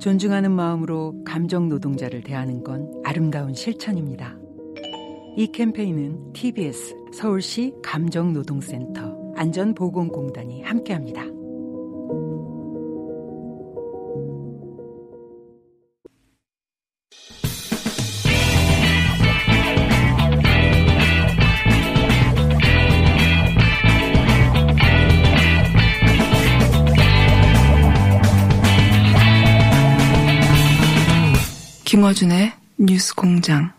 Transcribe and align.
존중하는 0.00 0.52
마음으로 0.52 1.22
감정 1.24 1.68
노동자를 1.68 2.22
대하는 2.22 2.62
건 2.62 2.92
아름다운 3.04 3.54
실천입니다. 3.54 4.38
이 5.36 5.46
캠페인은 5.48 6.32
TBS 6.32 6.96
서울시 7.12 7.74
감정노동센터 7.82 9.34
안전보건공단이 9.36 10.62
함께합니다. 10.62 11.37
김어준의 31.88 32.52
뉴스 32.80 33.14
공장. 33.14 33.72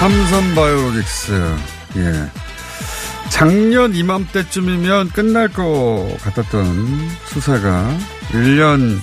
삼성바이오로직스, 0.00 1.32
예. 1.96 2.30
작년 3.28 3.94
이맘때쯤이면 3.94 5.10
끝날 5.10 5.48
것 5.48 6.16
같았던 6.22 7.10
수사가 7.26 7.94
1년 8.30 8.96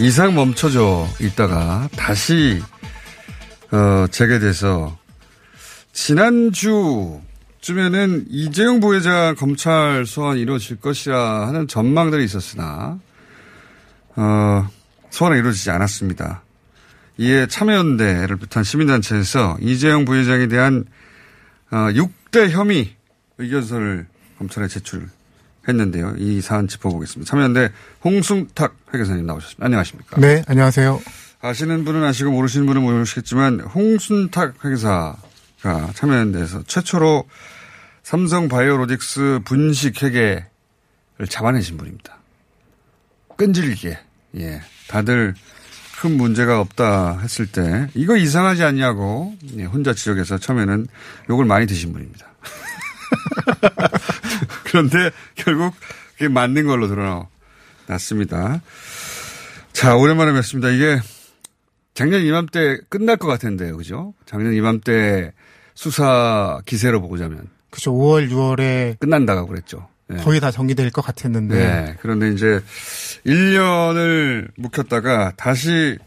이상 0.00 0.34
멈춰져 0.34 1.06
있다가 1.20 1.88
다시, 1.96 2.60
어, 3.70 4.08
재개돼서 4.10 4.98
지난주 5.92 7.20
쯤에는 7.62 8.26
이재용 8.28 8.80
부회장 8.80 9.36
검찰 9.36 10.04
소환 10.04 10.36
이루어질 10.36 10.80
것이라 10.80 11.46
하는 11.46 11.68
전망들이 11.68 12.24
있었으나, 12.24 12.98
어, 14.16 14.68
소환이 15.10 15.38
이루어지지 15.38 15.70
않았습니다. 15.70 16.42
이에 17.18 17.46
참여연대를 17.46 18.36
비롯한 18.36 18.64
시민단체에서 18.64 19.58
이재용 19.60 20.04
부회장에 20.04 20.48
대한 20.48 20.84
어, 21.70 21.76
6대 21.92 22.50
혐의 22.50 22.96
의견서를 23.38 24.06
검찰에 24.38 24.66
제출했는데요. 24.66 26.16
이 26.18 26.40
사안 26.40 26.66
짚어보겠습니다. 26.66 27.30
참여연대 27.30 27.70
홍승탁 28.04 28.74
회계사님 28.92 29.24
나오셨습니다. 29.24 29.64
안녕하십니까? 29.64 30.20
네, 30.20 30.42
안녕하세요. 30.48 31.00
아시는 31.40 31.84
분은 31.84 32.02
아시고 32.02 32.32
모르시는 32.32 32.66
분은 32.66 32.82
모르시겠지만 32.82 33.60
홍순탁 33.60 34.64
회계사가 34.64 35.16
참여연대에서 35.94 36.64
최초로 36.66 37.24
삼성 38.12 38.46
바이오로직스 38.46 39.40
분식 39.46 40.02
회계를 40.02 40.44
잡아내신 41.30 41.78
분입니다. 41.78 42.18
끈질기게. 43.38 43.98
예. 44.36 44.60
다들 44.86 45.32
큰 45.98 46.18
문제가 46.18 46.60
없다 46.60 47.20
했을 47.20 47.46
때 47.46 47.88
이거 47.94 48.18
이상하지 48.18 48.64
않냐고 48.64 49.34
예, 49.56 49.64
혼자 49.64 49.94
지적해서 49.94 50.36
처음에는 50.36 50.88
욕을 51.30 51.46
많이 51.46 51.66
드신 51.66 51.94
분입니다. 51.94 52.26
그런데 54.64 55.10
결국 55.34 55.74
그게 56.12 56.28
맞는 56.28 56.66
걸로 56.66 56.88
드러났습니다. 57.86 58.60
자, 59.72 59.96
오랜만에 59.96 60.34
뵙습니다. 60.34 60.68
이게 60.68 61.00
작년 61.94 62.20
이맘때 62.20 62.78
끝날 62.90 63.16
것 63.16 63.26
같은데요. 63.26 63.78
그죠? 63.78 64.12
작년 64.26 64.52
이맘때 64.52 65.32
수사 65.74 66.60
기세로 66.66 67.00
보자면. 67.00 67.48
그죠. 67.72 67.92
5월, 67.92 68.30
6월에. 68.30 69.00
끝난다고 69.00 69.48
그랬죠. 69.48 69.88
네. 70.06 70.18
거의 70.18 70.40
다 70.40 70.50
정리될 70.50 70.90
것 70.90 71.02
같았는데. 71.02 71.56
네. 71.56 71.96
그런데 72.00 72.30
이제 72.30 72.60
1년을 73.26 74.50
묵혔다가 74.56 75.32
다시 75.36 75.98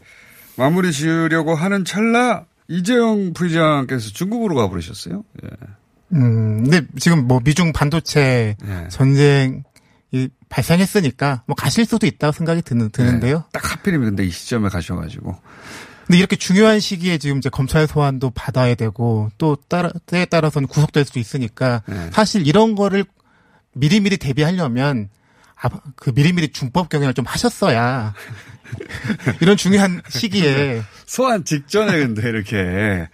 마무리 0.56 0.92
지으려고 0.92 1.54
하는 1.54 1.84
찰나 1.84 2.44
이재용 2.68 3.32
부회장께서 3.32 4.10
중국으로 4.10 4.54
가버리셨어요. 4.54 5.24
예. 5.44 5.48
음, 6.12 6.62
근데 6.62 6.82
지금 6.98 7.26
뭐 7.26 7.40
미중 7.44 7.72
반도체 7.72 8.56
예. 8.64 8.88
전쟁이 8.88 9.62
발생했으니까 10.48 11.42
뭐 11.46 11.56
가실 11.56 11.84
수도 11.84 12.06
있다고 12.06 12.32
생각이 12.32 12.62
드는, 12.62 12.90
드는데요. 12.90 13.38
네. 13.38 13.44
딱 13.52 13.72
하필이면 13.72 14.10
근데 14.10 14.24
이 14.24 14.30
시점에 14.30 14.68
가셔가지고. 14.68 15.36
근데 16.06 16.18
이렇게 16.18 16.36
중요한 16.36 16.78
시기에 16.78 17.18
지금 17.18 17.38
이제 17.38 17.48
검찰 17.48 17.86
소환도 17.86 18.30
받아야 18.30 18.74
되고 18.76 19.30
또 19.38 19.56
따라, 19.68 19.90
때에 20.06 20.24
따라서는 20.24 20.68
구속될 20.68 21.04
수도 21.04 21.18
있으니까 21.18 21.82
네. 21.86 22.10
사실 22.12 22.46
이런 22.46 22.74
거를 22.76 23.04
미리미리 23.72 24.16
대비하려면 24.16 25.08
아, 25.60 25.68
그 25.96 26.12
미리미리 26.14 26.52
준법 26.52 26.88
경영을 26.90 27.12
좀 27.14 27.24
하셨어야 27.26 28.14
이런 29.40 29.56
중요한 29.56 30.00
시기에. 30.08 30.82
소환 31.06 31.44
직전에 31.44 31.98
근데 31.98 32.28
이렇게 32.28 33.08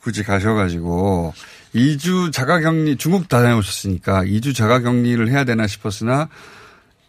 굳이 0.00 0.24
가셔가지고 0.24 1.34
2주 1.74 2.32
자가격리 2.32 2.96
중국 2.96 3.28
다녀오셨으니까 3.28 4.24
2주 4.24 4.54
자가격리를 4.54 5.28
해야 5.30 5.44
되나 5.44 5.66
싶었으나 5.66 6.28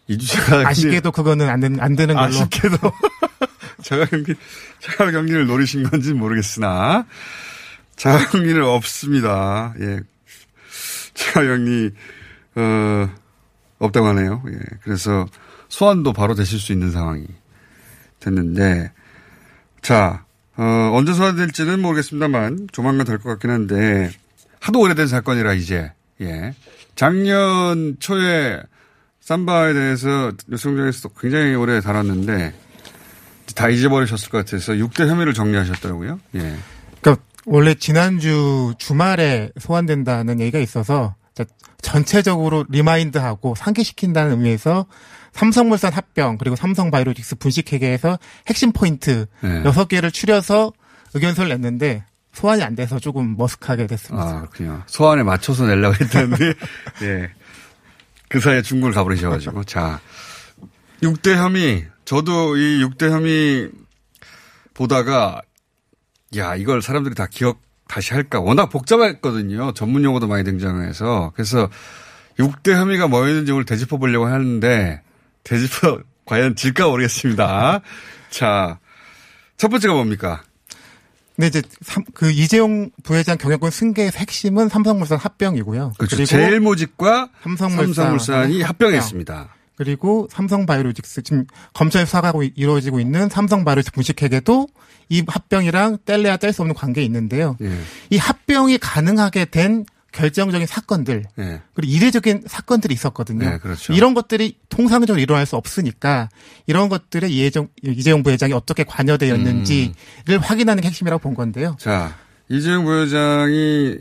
2주 0.08 0.28
자가격리. 0.28 0.66
아쉽게도 0.66 1.10
그거는 1.12 1.48
안 1.48 1.60
되는 1.60 1.80
안 1.80 1.96
되는 1.96 2.14
걸로. 2.14 2.26
아쉽게도 2.26 2.76
자가 3.84 4.06
격리 4.06 4.34
자가 4.80 5.10
격리를 5.10 5.46
노리신 5.46 5.84
건지는 5.84 6.18
모르겠으나 6.18 7.06
자가 7.96 8.30
격리는 8.30 8.62
없습니다. 8.64 9.74
예. 9.80 10.00
자가 11.14 11.46
격리 11.46 11.92
어, 12.56 13.10
없다고 13.78 14.06
하네요. 14.08 14.42
예. 14.48 14.58
그래서 14.82 15.26
소환도 15.68 16.12
바로 16.12 16.34
되실 16.34 16.58
수 16.58 16.72
있는 16.72 16.90
상황이 16.90 17.26
됐는데, 18.20 18.92
자, 19.82 20.24
어, 20.56 20.90
언제 20.94 21.12
소환될지는 21.12 21.80
모르겠습니다만, 21.82 22.68
조만간 22.72 23.04
될 23.06 23.18
것 23.18 23.28
같긴 23.30 23.50
한데, 23.50 24.10
하도 24.60 24.80
오래된 24.80 25.08
사건이라 25.08 25.54
이제, 25.54 25.92
예. 26.20 26.54
작년 26.94 27.96
초에 27.98 28.62
삼바에 29.20 29.72
대해서 29.74 30.32
뉴스공장에서 30.46 31.08
굉장히 31.20 31.54
오래 31.54 31.80
다뤘는데, 31.80 32.54
다 33.54 33.68
잊어버리셨을 33.68 34.30
것 34.30 34.38
같아서 34.38 34.72
6대 34.72 35.06
혐의를 35.06 35.34
정리하셨더라고요. 35.34 36.20
예. 36.36 36.56
그러니까 37.00 37.24
원래 37.46 37.74
지난주 37.74 38.74
주말에 38.78 39.50
소환된다는 39.58 40.40
얘기가 40.40 40.58
있어서 40.58 41.14
전체적으로 41.82 42.64
remind하고 42.70 43.54
상기시킨다는 43.54 44.32
의미에서 44.32 44.86
삼성물산 45.32 45.92
합병 45.92 46.38
그리고 46.38 46.56
삼성바이오로직스 46.56 47.36
분식회계에서 47.36 48.18
핵심 48.46 48.72
포인트 48.72 49.26
네. 49.40 49.62
6개를 49.64 50.12
추려서 50.12 50.72
의견서를 51.12 51.50
냈는데 51.50 52.04
소환이 52.32 52.62
안 52.62 52.74
돼서 52.74 52.98
조금 52.98 53.36
머쓱하게 53.36 53.88
됐습니다. 53.88 54.26
아, 54.26 54.40
그렇군요. 54.40 54.82
소환에 54.86 55.22
맞춰서 55.22 55.66
내려고 55.66 55.94
했는데 56.00 56.54
예. 57.02 57.30
그 58.28 58.40
사이에 58.40 58.62
중국을 58.62 58.92
가버리셔가지고 58.94 59.64
자 59.64 60.00
6대 61.02 61.34
혐의 61.34 61.86
저도 62.04 62.56
이 62.56 62.84
6대 62.84 63.10
혐의 63.10 63.70
보다가 64.74 65.40
야 66.36 66.56
이걸 66.56 66.82
사람들이 66.82 67.14
다 67.14 67.26
기억 67.30 67.62
다시 67.88 68.14
할까? 68.14 68.40
워낙 68.40 68.66
복잡했거든요. 68.66 69.72
전문 69.74 70.04
용어도 70.04 70.26
많이 70.26 70.44
등장해서. 70.44 71.32
그래서 71.34 71.68
6대 72.38 72.72
혐의가 72.72 73.08
뭐였는지 73.08 73.52
오늘 73.52 73.64
되짚어 73.64 73.98
보려고 73.98 74.26
하는데, 74.26 75.02
되짚어 75.44 76.00
과연 76.24 76.56
질까 76.56 76.88
모르겠습니다. 76.88 77.80
자, 78.30 78.78
첫 79.56 79.68
번째가 79.68 79.94
뭡니까? 79.94 80.42
네, 81.36 81.48
이제 81.48 81.62
그 82.14 82.30
이재용 82.30 82.90
부회장 83.02 83.36
경영권 83.36 83.70
승계의 83.70 84.12
핵심은 84.14 84.68
삼성물산 84.68 85.18
합병이고요. 85.18 85.92
그렇죠. 85.98 86.16
그리고 86.16 86.26
제일모직과 86.26 87.30
삼성물산, 87.42 88.50
이 88.50 88.62
합병했습니다. 88.62 89.53
그리고 89.76 90.28
삼성바이오로직스 90.30 91.22
지금 91.22 91.46
검찰 91.72 92.06
수사가 92.06 92.32
이루어지고 92.54 93.00
있는 93.00 93.28
삼성바이오로직스 93.28 93.92
분식회계도 93.92 94.68
이 95.08 95.22
합병이랑 95.26 95.98
뗄래야 96.04 96.36
뗄 96.36 96.52
수 96.52 96.62
없는 96.62 96.74
관계에 96.74 97.04
있는데요. 97.04 97.56
예. 97.60 97.70
이 98.10 98.16
합병이 98.16 98.78
가능하게 98.78 99.46
된 99.46 99.84
결정적인 100.12 100.66
사건들 100.66 101.24
예. 101.40 101.60
그리고 101.74 101.92
이례적인 101.92 102.44
사건들이 102.46 102.94
있었거든요. 102.94 103.50
네, 103.50 103.58
그렇죠. 103.58 103.92
이런 103.92 104.14
것들이 104.14 104.58
통상적으로 104.68 105.20
일어날 105.20 105.44
수 105.44 105.56
없으니까 105.56 106.28
이런 106.66 106.88
것들에 106.88 107.28
이재용, 107.28 107.68
이재용 107.82 108.22
부회장이 108.22 108.52
어떻게 108.52 108.84
관여되었는지를 108.84 109.94
음. 110.28 110.38
확인하는 110.38 110.80
게 110.82 110.88
핵심이라고 110.88 111.20
본 111.20 111.34
건데요. 111.34 111.76
자, 111.80 112.16
이재용 112.48 112.84
부회장이 112.84 113.98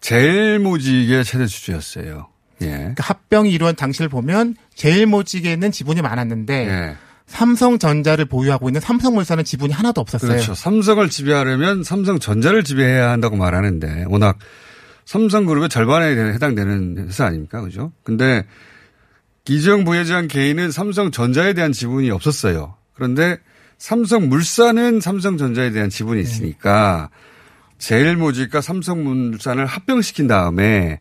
제일 0.00 0.60
모직의 0.60 1.24
최대 1.24 1.46
주주였어요. 1.46 2.28
예. 2.62 2.66
그러니까 2.66 3.04
합병이 3.04 3.50
이루어진 3.50 3.76
당시를 3.76 4.08
보면 4.08 4.56
제일 4.74 5.06
모직에는 5.06 5.70
지분이 5.70 6.02
많았는데 6.02 6.54
예. 6.68 6.96
삼성전자를 7.26 8.24
보유하고 8.24 8.68
있는 8.68 8.80
삼성물산은 8.80 9.44
지분이 9.44 9.72
하나도 9.72 10.00
없었어요. 10.00 10.30
그렇죠. 10.30 10.54
삼성을 10.54 11.08
지배하려면 11.08 11.84
삼성전자를 11.84 12.64
지배해야 12.64 13.10
한다고 13.10 13.36
말하는데 13.36 14.06
워낙 14.08 14.38
삼성그룹의 15.04 15.68
절반에 15.68 16.32
해당되는 16.32 17.06
회사 17.08 17.26
아닙니까? 17.26 17.60
그죠? 17.60 17.92
근데 18.02 18.44
이재용 19.48 19.84
부회장 19.84 20.28
개인은 20.28 20.70
삼성전자에 20.70 21.54
대한 21.54 21.72
지분이 21.72 22.10
없었어요. 22.10 22.76
그런데 22.94 23.38
삼성물산은 23.78 25.00
삼성전자에 25.00 25.70
대한 25.70 25.88
지분이 25.88 26.20
있으니까 26.20 27.08
제일모직과 27.78 28.60
삼성물산을 28.60 29.64
합병시킨 29.64 30.26
다음에 30.26 31.00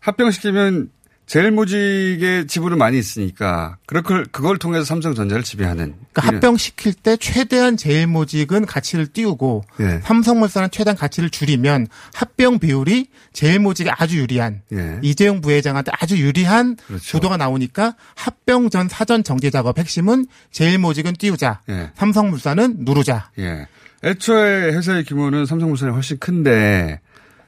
합병시키면 0.00 0.90
제일모직의 1.28 2.46
지분은 2.46 2.78
많이 2.78 2.98
있으니까 2.98 3.76
그걸 3.84 4.24
그걸 4.24 4.56
통해서 4.56 4.84
삼성전자를 4.84 5.42
지배하는 5.42 5.94
그러니까 6.14 6.22
합병시킬 6.22 6.94
때 6.94 7.18
최대한 7.18 7.76
제일모직은 7.76 8.64
가치를 8.64 9.08
띄우고 9.08 9.64
예. 9.80 10.00
삼성물산은 10.04 10.70
최대한 10.70 10.96
가치를 10.96 11.28
줄이면 11.28 11.88
합병 12.14 12.58
비율이 12.58 13.08
제일모직에 13.34 13.90
아주 13.92 14.18
유리한 14.18 14.62
예. 14.72 15.00
이재용 15.02 15.42
부회장한테 15.42 15.92
아주 16.00 16.16
유리한 16.16 16.76
그렇죠. 16.86 17.18
구도가 17.18 17.36
나오니까 17.36 17.94
합병 18.14 18.70
전 18.70 18.88
사전 18.88 19.22
정제 19.22 19.50
작업 19.50 19.78
핵심은 19.78 20.26
제일모직은 20.50 21.12
띄우자, 21.18 21.60
예. 21.68 21.90
삼성물산은 21.94 22.76
누르자. 22.78 23.30
예. 23.38 23.68
애초에 24.02 24.72
회사의 24.72 25.04
규모는 25.04 25.44
삼성물산이 25.44 25.92
훨씬 25.92 26.18
큰데, 26.18 27.00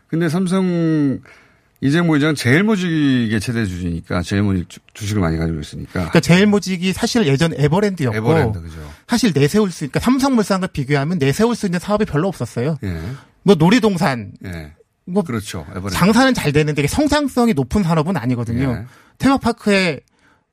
근데 0.09 0.29
삼성 0.29 1.21
이재용 1.83 2.07
부회장은 2.09 2.35
제일 2.35 2.63
모직의 2.63 3.41
최대 3.41 3.65
주주니까 3.65 4.21
제일 4.23 4.43
모직 4.43 4.69
주- 4.69 4.81
주식을 4.93 5.21
많이 5.23 5.39
가지고 5.39 5.61
있으니까. 5.61 5.93
그러니까 5.93 6.21
제일 6.21 6.47
모직이 6.47 6.93
사실 6.93 7.27
예전 7.27 7.55
에버랜드였고 7.57 8.17
에버랜드 8.17 8.61
그죠. 8.61 8.77
사실 9.09 9.33
내세울 9.35 9.71
수, 9.71 9.81
그러니까 9.81 10.01
삼성물산과 10.01 10.67
비교하면 10.69 11.19
내세울 11.19 11.57
수 11.57 11.67
있는 11.67 11.79
사업이 11.79 12.05
별로 12.05 12.29
없었어요. 12.29 12.77
예. 12.85 13.01
뭐 13.43 13.55
놀이동산, 13.55 14.33
예. 14.45 14.73
뭐 15.07 15.23
그렇죠. 15.23 15.65
에버랜드. 15.71 15.95
장사는 15.95 16.35
잘 16.35 16.53
되는데 16.53 16.83
이게 16.83 16.87
성장성이 16.89 17.55
높은 17.55 17.83
산업은 17.83 18.17
아니거든요. 18.17 18.71
예. 18.73 18.87
테마파크에 19.17 20.01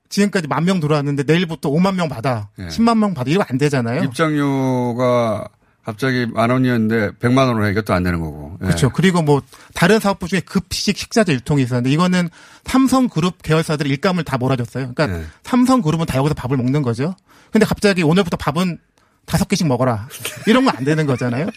지금까지 0.09 0.47
만 0.47 0.63
명 0.63 0.79
들어왔는데 0.79 1.23
내일부터 1.23 1.69
5만 1.69 1.95
명 1.95 2.07
받아, 2.07 2.47
예. 2.59 2.67
10만 2.67 2.97
명 2.99 3.13
받아 3.13 3.29
이거 3.29 3.43
안 3.49 3.57
되잖아요. 3.57 4.03
입장료가 4.05 5.49
갑자기 5.87 6.25
만 6.25 6.49
원이었는데 6.49 7.11
백만 7.17 7.47
원으로 7.47 7.65
해 7.65 7.71
이것도 7.71 7.93
안 7.93 8.03
되는 8.03 8.19
거고. 8.19 8.57
예. 8.61 8.65
그렇죠. 8.65 8.89
그리고 8.89 9.21
뭐 9.21 9.41
다른 9.73 10.01
사업부 10.01 10.27
중에 10.27 10.41
급식 10.41 10.97
식자재 10.97 11.31
유통이 11.31 11.63
있었는데 11.63 11.89
이거는 11.89 12.27
삼성그룹 12.65 13.41
계열사들이 13.41 13.89
일감을 13.91 14.25
다 14.25 14.37
몰아줬어요. 14.37 14.91
그러니까 14.93 15.07
네. 15.07 15.25
삼성그룹은 15.43 16.05
다 16.05 16.17
여기서 16.17 16.33
밥을 16.33 16.57
먹는 16.57 16.81
거죠. 16.81 17.15
근데 17.53 17.65
갑자기 17.65 18.03
오늘부터 18.03 18.35
밥은 18.35 18.79
다섯 19.25 19.47
개씩 19.47 19.65
먹어라. 19.65 20.09
이런 20.45 20.65
건안 20.65 20.83
되는 20.83 21.05
거잖아요. 21.05 21.47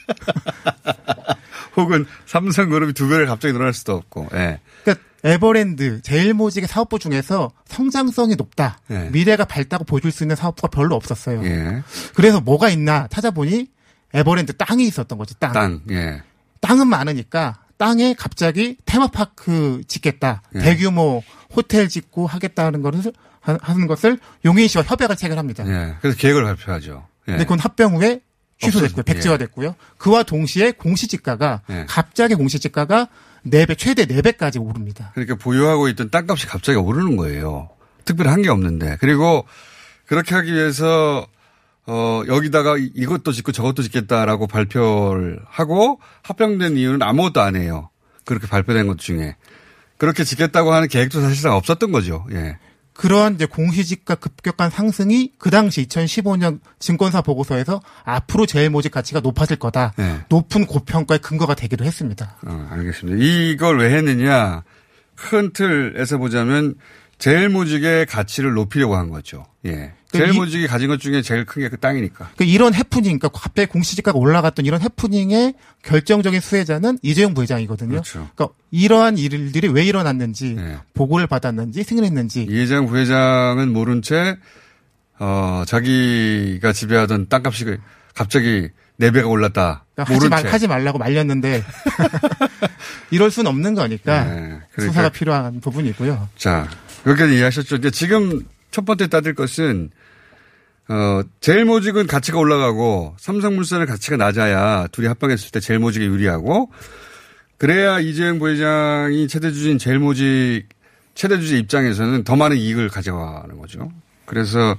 혹은 1.76 2.06
삼성그룹이 2.26 2.92
두 2.92 3.08
배를 3.08 3.26
갑자기 3.26 3.52
늘어날 3.52 3.72
수도 3.72 3.94
없고. 3.94 4.28
예. 4.34 4.60
그러니까 4.84 5.04
에버랜드, 5.24 6.02
제일모직의 6.02 6.68
사업부 6.68 7.00
중에서 7.00 7.50
성장성이 7.66 8.36
높다. 8.36 8.78
네. 8.86 9.08
미래가 9.10 9.44
밝다고 9.44 9.82
보여줄 9.82 10.12
수 10.12 10.22
있는 10.22 10.36
사업부가 10.36 10.68
별로 10.68 10.94
없었어요. 10.94 11.44
예. 11.44 11.82
그래서 12.14 12.40
뭐가 12.40 12.68
있나 12.68 13.08
찾아보니 13.08 13.66
에버랜드 14.14 14.56
땅이 14.56 14.84
있었던 14.86 15.18
거지, 15.18 15.34
땅. 15.38 15.52
땅. 15.52 15.80
예. 15.90 16.22
땅은 16.60 16.86
많으니까 16.88 17.60
땅에 17.78 18.14
갑자기 18.14 18.76
테마파크 18.84 19.80
짓겠다. 19.86 20.42
예. 20.56 20.58
대규모 20.60 21.22
호텔 21.54 21.88
짓고 21.88 22.26
하겠다는 22.26 22.82
것을 22.82 23.12
하- 23.40 23.58
하는 23.62 23.86
것을 23.86 24.18
용인 24.44 24.68
씨와 24.68 24.84
협약을 24.86 25.16
체결합니다. 25.16 25.66
예. 25.66 25.94
그래서 26.00 26.18
계획을 26.18 26.44
발표하죠. 26.44 27.06
예. 27.28 27.32
근데 27.32 27.44
그건 27.44 27.58
합병 27.60 27.96
후에 27.96 28.20
취소됐고요. 28.58 29.02
백지화됐고요. 29.04 29.74
그와 29.96 30.22
동시에 30.22 30.72
공시지가가 30.72 31.62
예. 31.70 31.86
갑자기 31.88 32.34
공시지가가 32.34 33.08
4배 33.46 33.78
최대 33.78 34.04
4배까지 34.04 34.60
오릅니다. 34.62 35.12
그러니까 35.14 35.36
보유하고 35.36 35.88
있던 35.88 36.10
땅값이 36.10 36.46
갑자기 36.46 36.76
오르는 36.76 37.16
거예요. 37.16 37.70
특별한 38.04 38.42
게 38.42 38.50
없는데. 38.50 38.98
그리고 39.00 39.46
그렇게 40.04 40.34
하기 40.34 40.52
위해서 40.52 41.26
어 41.86 42.22
여기다가 42.26 42.76
이- 42.78 42.90
이것도 42.94 43.32
짓고 43.32 43.52
저것도 43.52 43.82
짓겠다라고 43.82 44.46
발표를 44.46 45.40
하고 45.48 45.98
합병된 46.22 46.76
이유는 46.76 47.02
아무것도 47.02 47.40
안 47.40 47.56
해요. 47.56 47.90
그렇게 48.24 48.46
발표된 48.46 48.86
것 48.86 48.98
중에 48.98 49.36
그렇게 49.98 50.24
짓겠다고 50.24 50.72
하는 50.72 50.88
계획도 50.88 51.20
사실상 51.20 51.54
없었던 51.56 51.90
거죠. 51.92 52.26
예. 52.32 52.58
그러한 52.92 53.34
이제 53.36 53.46
공시지가 53.46 54.16
급격한 54.16 54.68
상승이 54.70 55.32
그 55.38 55.50
당시 55.50 55.86
2015년 55.86 56.60
증권사 56.78 57.22
보고서에서 57.22 57.80
앞으로 58.04 58.44
제일모직 58.44 58.92
가치가 58.92 59.20
높아질 59.20 59.56
거다. 59.56 59.94
네. 59.96 60.20
높은 60.28 60.66
고평가의 60.66 61.20
근거가 61.20 61.54
되기도 61.54 61.84
했습니다. 61.84 62.36
어, 62.46 62.68
알겠습니다. 62.70 63.24
이걸 63.24 63.78
왜 63.78 63.94
했느냐? 63.96 64.64
큰 65.14 65.52
틀에서 65.52 66.18
보자면 66.18 66.74
제일 67.20 67.48
모직의 67.50 68.06
가치를 68.06 68.54
높이려고 68.54 68.96
한 68.96 69.10
거죠. 69.10 69.46
예. 69.66 69.92
그러니까 70.10 70.32
제일모직이 70.32 70.66
가진 70.66 70.88
것 70.88 70.98
중에 70.98 71.22
제일 71.22 71.44
큰 71.44 71.60
게 71.60 71.68
그 71.68 71.76
땅이니까. 71.76 72.30
그러니까 72.34 72.44
이런 72.46 72.74
해프닝, 72.74 73.18
그러니까 73.18 73.28
갑자기 73.28 73.66
공시지가가 73.70 74.18
올라갔던 74.18 74.64
이런 74.66 74.80
해프닝의 74.80 75.54
결정적인 75.84 76.40
수혜자는 76.40 76.98
이재용 77.02 77.32
부회장이거든요. 77.34 77.90
그렇죠. 77.90 78.18
러니까 78.36 78.48
이러한 78.72 79.18
일들이 79.18 79.68
왜 79.68 79.84
일어났는지, 79.84 80.54
네. 80.54 80.78
보고를 80.94 81.28
받았는지, 81.28 81.84
승인했는지, 81.84 82.46
이회장 82.50 82.86
부회장은 82.86 83.72
모른 83.72 84.02
채, 84.02 84.36
어, 85.20 85.62
자기가 85.66 86.72
지배하던 86.72 87.28
땅값이 87.28 87.76
갑자기 88.14 88.68
4배가 88.98 89.30
올랐다. 89.30 89.84
그러니까 89.94 90.14
하지, 90.14 90.28
말, 90.28 90.42
채. 90.42 90.48
하지 90.48 90.66
말라고 90.68 90.98
말렸는데, 90.98 91.62
이럴 93.10 93.30
수는 93.30 93.48
없는 93.50 93.74
거니까 93.74 94.24
네, 94.24 94.32
그러니까- 94.72 94.82
수사가 94.82 95.08
필요한 95.10 95.60
부분이고요. 95.60 96.28
자, 96.36 96.68
여기까지 97.06 97.34
이해하셨죠? 97.34 97.76
이제 97.76 97.90
지금 97.90 98.46
첫 98.70 98.84
번째 98.84 99.06
따질 99.06 99.34
것은, 99.34 99.90
어, 100.88 101.22
제일 101.40 101.64
모직은 101.64 102.06
가치가 102.06 102.38
올라가고 102.38 103.14
삼성물산의 103.18 103.86
가치가 103.86 104.16
낮아야 104.16 104.88
둘이 104.88 105.06
합병했을 105.06 105.52
때 105.52 105.60
제일 105.60 105.78
모직이 105.78 106.04
유리하고 106.04 106.72
그래야 107.58 108.00
이재용 108.00 108.40
부회장이 108.40 109.28
최대 109.28 109.52
주주인 109.52 109.78
제일 109.78 110.00
모직 110.00 110.64
최대 111.14 111.38
주주 111.38 111.56
입장에서는 111.56 112.24
더 112.24 112.34
많은 112.34 112.56
이익을 112.56 112.88
가져가는 112.88 113.56
거죠. 113.56 113.92
그래서 114.26 114.76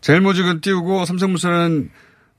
제일 0.00 0.22
모직은 0.22 0.62
띄우고 0.62 1.04
삼성물산은 1.04 1.90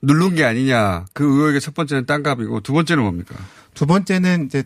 누른 0.02 0.34
게 0.34 0.44
아니냐. 0.44 1.06
그 1.14 1.24
의혹의 1.24 1.62
첫 1.62 1.76
번째는 1.76 2.08
땅값이고 2.08 2.62
두 2.62 2.74
번째는 2.74 3.04
뭡니까? 3.04 3.36
두 3.76 3.86
번째는 3.86 4.48
이제 4.48 4.64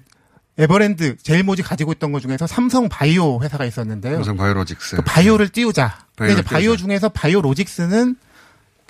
에버랜드 0.58 1.18
제일모직 1.18 1.66
가지고 1.66 1.92
있던 1.94 2.12
것 2.12 2.22
중에서 2.22 2.48
삼성 2.48 2.88
바이오 2.88 3.42
회사가 3.44 3.66
있었는데요. 3.66 4.16
삼성 4.16 4.38
바이오로직스. 4.38 4.96
그 4.98 5.02
바이오를 5.02 5.50
띄우자. 5.50 5.98
근데 6.16 6.34
이제 6.34 6.42
바이오 6.42 6.72
띄우자. 6.72 6.84
중에서 6.84 7.10
바이오로직스는 7.10 8.16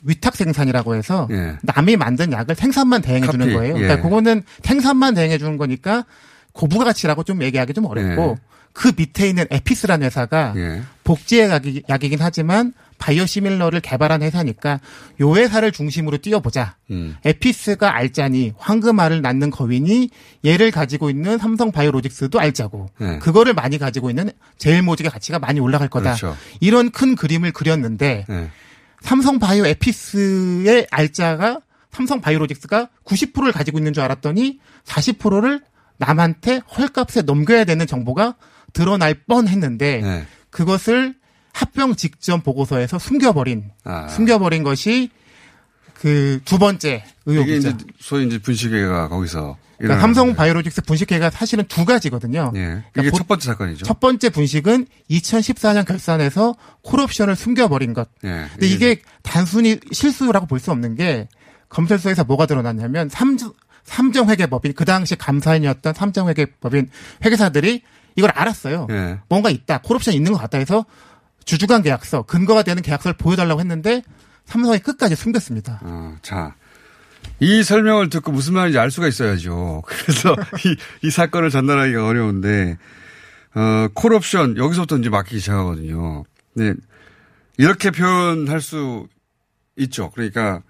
위탁 0.03 0.35
생산이라고 0.35 0.95
해서 0.95 1.27
예. 1.31 1.57
남이 1.63 1.97
만든 1.97 2.31
약을 2.31 2.53
생산만 2.53 3.01
대행해 3.01 3.27
주는 3.27 3.51
거예요. 3.51 3.75
예. 3.75 3.81
그러니까 3.81 4.03
그거는 4.03 4.43
생산만 4.61 5.15
대행해 5.15 5.39
주는 5.39 5.57
거니까 5.57 6.05
고부가 6.53 6.85
가치라고 6.85 7.23
좀 7.23 7.41
얘기하기 7.41 7.73
좀 7.73 7.85
어렵고 7.85 8.37
예. 8.39 8.55
그 8.73 8.91
밑에 8.95 9.27
있는 9.27 9.45
에피스라는 9.49 10.05
회사가 10.05 10.53
예. 10.57 10.83
복지의 11.03 11.49
약이, 11.49 11.83
약이긴 11.89 12.19
하지만 12.21 12.73
바이오시밀러를 12.97 13.81
개발한 13.81 14.21
회사니까 14.21 14.79
요 15.21 15.35
회사를 15.35 15.71
중심으로 15.71 16.17
띄워보자. 16.19 16.77
음. 16.91 17.15
에피스가 17.25 17.95
알짜니 17.95 18.53
황금알을 18.57 19.21
낳는 19.21 19.49
거위니 19.49 20.09
얘를 20.45 20.71
가지고 20.71 21.09
있는 21.09 21.37
삼성 21.37 21.71
바이오로직스도 21.71 22.39
알짜고 22.39 22.89
네. 22.99 23.19
그거를 23.19 23.53
많이 23.53 23.77
가지고 23.77 24.09
있는 24.09 24.31
제일모직의 24.57 25.11
가치가 25.11 25.39
많이 25.39 25.59
올라갈 25.59 25.87
거다. 25.87 26.15
그렇죠. 26.15 26.37
이런 26.59 26.91
큰 26.91 27.15
그림을 27.15 27.51
그렸는데 27.51 28.25
예. 28.29 28.49
삼성 29.01 29.39
바이오 29.39 29.65
에피스의 29.65 30.87
알짜가 30.89 31.59
삼성 31.91 32.21
바이오로직스가 32.21 32.89
90%를 33.05 33.51
가지고 33.51 33.77
있는 33.77 33.93
줄 33.93 34.03
알았더니 34.03 34.59
40%를 34.85 35.61
남한테 35.97 36.61
헐값에 36.77 37.21
넘겨야 37.21 37.63
되는 37.63 37.87
정보가 37.87 38.35
드러날 38.73 39.13
뻔했는데 39.13 40.01
예. 40.03 40.25
그것을 40.49 41.15
합병 41.55 41.95
직전 41.95 42.41
보고서에서 42.41 42.99
숨겨버린 42.99 43.71
아. 43.85 44.07
숨겨버린 44.09 44.63
것이 44.63 45.09
그 45.93 46.39
두 46.43 46.57
번째 46.59 47.03
의혹이죠. 47.25 47.69
이제 47.69 47.77
소위 47.99 48.25
이제 48.27 48.37
분식회가 48.39 49.07
거기서 49.07 49.57
그러니까 49.77 50.01
삼성 50.01 50.35
바이오로직스 50.35 50.81
분식회가 50.83 51.29
사실은 51.29 51.63
두 51.67 51.85
가지거든요. 51.85 52.51
예. 52.55 52.59
이게 52.59 52.81
그러니까 52.93 53.11
보- 53.11 53.17
첫 53.17 53.27
번째 53.27 53.45
사건이죠. 53.45 53.85
첫 53.85 53.99
번째 54.01 54.29
분식은 54.29 54.87
2014년 55.09 55.85
결산에서 55.85 56.55
콜옵션을 56.83 57.35
숨겨버린 57.35 57.93
것. 57.93 58.09
예. 58.25 58.45
근데 58.51 58.67
이게 58.67 59.01
단순히 59.23 59.79
실수라고 59.91 60.45
볼 60.47 60.59
수 60.59 60.71
없는 60.71 60.95
게 60.95 61.27
검찰서에서 61.69 62.25
뭐가 62.25 62.45
드러났냐면 62.45 63.07
삼 63.09 63.37
삼정회계법인 63.85 64.73
그 64.73 64.83
당시 64.85 65.15
감사인이었던 65.15 65.93
삼정회계법인 65.93 66.89
회계사들이 67.23 67.81
이걸 68.17 68.31
알았어요. 68.31 68.87
예. 68.91 69.19
뭔가 69.29 69.49
있다. 69.49 69.79
콜옵션 69.79 70.13
있는 70.13 70.31
것 70.33 70.37
같다 70.39 70.57
해서 70.57 70.85
주주간 71.45 71.83
계약서 71.83 72.23
근거가 72.23 72.63
되는 72.63 72.81
계약서를 72.81 73.15
보여달라고 73.17 73.59
했는데 73.61 74.01
삼성이 74.45 74.79
끝까지 74.79 75.15
숨겼습니다. 75.15 75.79
어, 75.83 76.17
자. 76.21 76.55
이 77.39 77.63
설명을 77.63 78.09
듣고 78.09 78.31
무슨 78.31 78.53
말인지 78.53 78.77
알 78.77 78.91
수가 78.91 79.07
있어야죠. 79.07 79.83
그래서 79.85 80.35
이, 80.65 81.07
이 81.07 81.09
사건을 81.09 81.49
전달하기가 81.49 82.05
어려운데, 82.05 82.77
어, 83.55 83.87
콜옵션, 83.93 84.57
여기서부터 84.57 84.97
이제 84.97 85.09
막히기 85.09 85.39
시작하거든요. 85.39 86.23
네. 86.53 86.73
이렇게 87.57 87.91
표현할 87.91 88.61
수 88.61 89.07
있죠. 89.77 90.11
그러니까, 90.11 90.61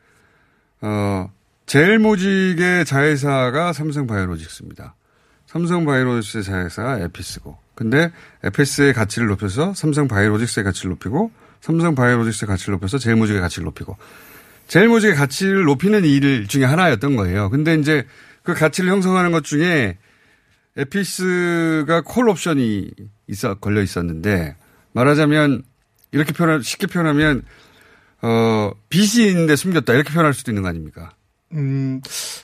어, 0.82 1.30
제일 1.66 2.00
모직의 2.00 2.86
자회사가 2.86 3.74
삼성 3.74 4.08
바이오로직스입니다. 4.08 4.96
삼성 5.46 5.86
바이오로직스의 5.86 6.44
자회사가 6.44 7.00
에피스고. 7.00 7.65
근데 7.76 8.12
에피스의 8.44 8.94
가치를 8.94 9.28
높여서 9.28 9.74
삼성 9.74 10.08
바이오로직스의 10.08 10.64
가치를 10.64 10.90
높이고, 10.92 11.32
삼성 11.62 11.96
바이오로직스의 11.96 12.48
가치를 12.48 12.74
높여서 12.74 12.98
제일 12.98 13.16
모직의 13.18 13.42
가치를 13.42 13.66
높이고, 13.66 13.98
제일 14.68 14.88
모직의 14.88 15.16
가치를 15.16 15.64
높이는 15.64 16.04
일 16.06 16.48
중에 16.48 16.64
하나였던 16.64 17.16
거예요. 17.16 17.50
근데 17.50 17.76
이제 17.76 18.06
그 18.44 18.54
가치를 18.54 18.90
형성하는 18.90 19.32
것 19.32 19.44
중에 19.44 19.98
에피스가 20.78 22.02
콜 22.02 22.30
옵션이 22.30 22.92
있어 23.28 23.56
걸려 23.56 23.82
있었는데 23.82 24.56
말하자면 24.94 25.64
이렇게 26.12 26.34
표현 26.34 26.62
쉽게 26.62 26.88
표현하면 26.88 27.44
어 28.22 28.72
빚이 28.90 29.28
있는데 29.28 29.56
숨겼다 29.56 29.94
이렇게 29.94 30.14
표현할 30.14 30.34
수도 30.34 30.52
있는 30.52 30.64
거 30.64 30.70
아닙니까? 30.70 31.12
음, 31.56 32.02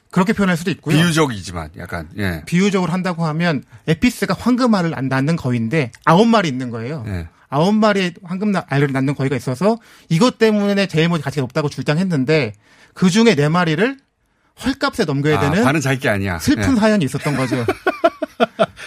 그렇게 0.10 0.34
표현할 0.34 0.58
수도 0.58 0.72
있고요. 0.72 0.96
비유적이지만 0.96 1.72
약간 1.78 2.10
예. 2.18 2.44
비유적으로 2.46 2.92
한다고 2.92 3.26
하면 3.26 3.64
에피스가 3.88 4.36
황금알을 4.38 4.98
안 4.98 5.08
낳는 5.08 5.36
거인데 5.36 5.92
아홉 6.06 6.28
마리 6.28 6.48
있는 6.50 6.70
거예요. 6.70 7.04
예. 7.08 7.28
아홉 7.50 7.74
마리의 7.76 8.14
황금 8.24 8.54
알을 8.68 8.92
낳는 8.94 9.14
거위가 9.14 9.36
있어서 9.36 9.78
이것 10.10 10.38
때문에 10.38 10.88
제일모직 10.88 11.24
가치가 11.24 11.42
높다고 11.42 11.68
주장했는데 11.70 12.54
그 12.94 13.10
중에 13.10 13.36
네 13.36 13.50
마리를 13.50 13.98
헐값에 14.64 15.06
넘겨야 15.06 15.38
아, 15.38 15.42
되는 15.42 15.64
반은 15.64 15.82
자기 15.82 16.00
게 16.00 16.10
아니야. 16.10 16.40
슬픈 16.40 16.76
예. 16.76 16.80
사연이 16.80 17.06
있었던 17.06 17.36
거죠. 17.36 17.66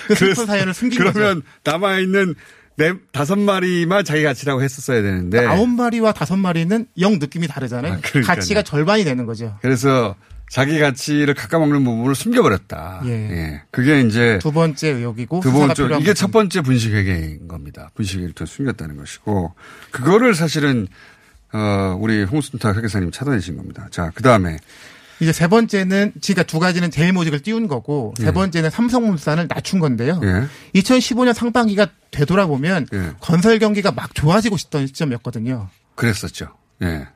그 0.07 0.15
슬픈 0.17 0.47
사연을 0.47 0.73
숨긴 0.73 0.99
그러면 0.99 1.43
거죠. 1.43 1.47
남아 1.65 1.99
있는 1.99 2.35
네 2.77 2.93
다섯 3.13 3.39
마리만 3.39 4.05
자기 4.05 4.23
가치라고 4.25 4.63
했었어야 4.63 5.01
되는데 5.03 5.39
그러니까 5.39 5.55
아홉 5.57 5.69
마리와 5.69 6.13
다섯 6.13 6.37
마리는 6.37 6.87
영 7.01 7.19
느낌이 7.19 7.47
다르잖아요. 7.47 7.93
아. 7.95 8.21
가치가 8.25 8.63
절반이 8.63 9.05
되는 9.05 9.27
거죠. 9.27 9.57
그래서 9.63 10.17
자기 10.51 10.79
가치를 10.79 11.35
깎아먹는 11.35 11.85
부분을 11.85 12.15
숨겨버렸다. 12.15 13.03
예. 13.07 13.63
그게 13.71 14.01
이제 14.03 14.39
두 14.43 14.53
번째 14.53 14.89
의혹이고 14.89 15.41
두 15.41 15.53
번째 15.53 15.85
이게 15.85 15.95
부분. 15.99 16.15
첫 16.15 16.31
번째 16.33 16.61
분식회계인 16.63 17.49
겁니다. 17.49 17.91
분식회계를 17.95 18.35
또 18.35 18.45
숨겼다는 18.45 18.97
것이고 18.97 19.55
그거를 19.91 20.35
사실은 20.35 20.87
어 21.53 21.97
우리 22.01 22.25
홍순탁 22.25 22.77
회계사님 22.77 23.11
찾아내신 23.13 23.57
겁니다. 23.57 23.87
자 23.91 24.11
그 24.15 24.23
다음에 24.23 24.57
이제 25.21 25.33
세 25.33 25.47
번째는 25.47 26.13
지가 26.21 26.43
두 26.43 26.59
가지는 26.59 26.91
제일모직을 26.91 27.41
띄운 27.43 27.69
거고 27.69 28.15
세 28.19 28.33
번째는 28.33 28.71
삼성물산을 28.71 29.49
낮춘 29.49 29.79
건데요. 29.81 30.21
예. 30.23 30.81
2015년 30.81 31.33
상반기가 31.33 31.87
되돌아보면 32.11 32.87
예. 32.93 33.13
건설 33.21 33.59
경기가 33.59 33.93
막 33.93 34.15
좋아지고 34.15 34.57
있던 34.57 34.87
시점이었거든요. 34.87 35.69
그랬었죠. 35.95 36.49
예. 36.83 37.07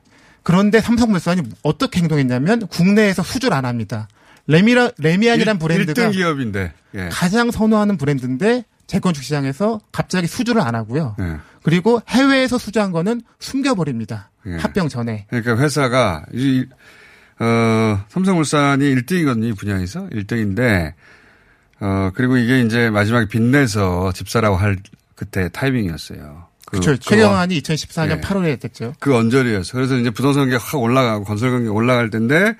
그런데 0.43 0.81
삼성물산이 0.81 1.43
어떻게 1.63 1.99
행동했냐면 1.99 2.67
국내에서 2.67 3.23
수주를 3.23 3.55
안 3.55 3.65
합니다. 3.65 4.07
레미라 4.47 4.91
레미안이란 4.97 5.59
브랜드가 5.59 6.09
1등 6.09 6.13
기업인데. 6.13 6.73
예. 6.95 7.09
가장 7.11 7.51
선호하는 7.51 7.97
브랜드인데 7.97 8.65
재건축 8.87 9.23
시장에서 9.23 9.79
갑자기 9.91 10.25
수주를 10.25 10.61
안 10.61 10.73
하고요. 10.73 11.15
예. 11.19 11.37
그리고 11.61 12.01
해외에서 12.07 12.57
수주한 12.57 12.91
거는 12.91 13.21
숨겨버립니다. 13.39 14.31
예. 14.47 14.55
합병 14.55 14.89
전에. 14.89 15.27
그러니까 15.29 15.57
회사가 15.57 16.25
이 16.33 16.65
어, 17.39 18.03
삼성물산이 18.09 18.83
1등이거든요, 18.95 19.45
이 19.45 19.53
분야에서. 19.53 20.07
1등인데, 20.09 20.93
어, 21.79 22.11
그리고 22.13 22.37
이게 22.37 22.61
이제 22.61 22.89
마지막에 22.89 23.27
빚내서 23.27 24.11
집사라고 24.11 24.57
할 24.57 24.77
그때 25.15 25.49
타이밍이었어요. 25.49 26.47
그, 26.65 26.71
그렇죠. 26.71 26.91
그 26.91 26.99
최경환이 26.99 27.61
2014년 27.61 28.17
예. 28.17 28.21
8월에 28.21 28.59
됐죠. 28.59 28.93
그 28.99 29.15
언저리였어. 29.15 29.73
그래서 29.73 29.97
이제 29.97 30.09
부동산 30.09 30.49
가격 30.49 30.73
확 30.73 30.81
올라가고 30.81 31.23
건설 31.23 31.51
가격이 31.51 31.69
올라갈 31.69 32.09
텐데, 32.09 32.55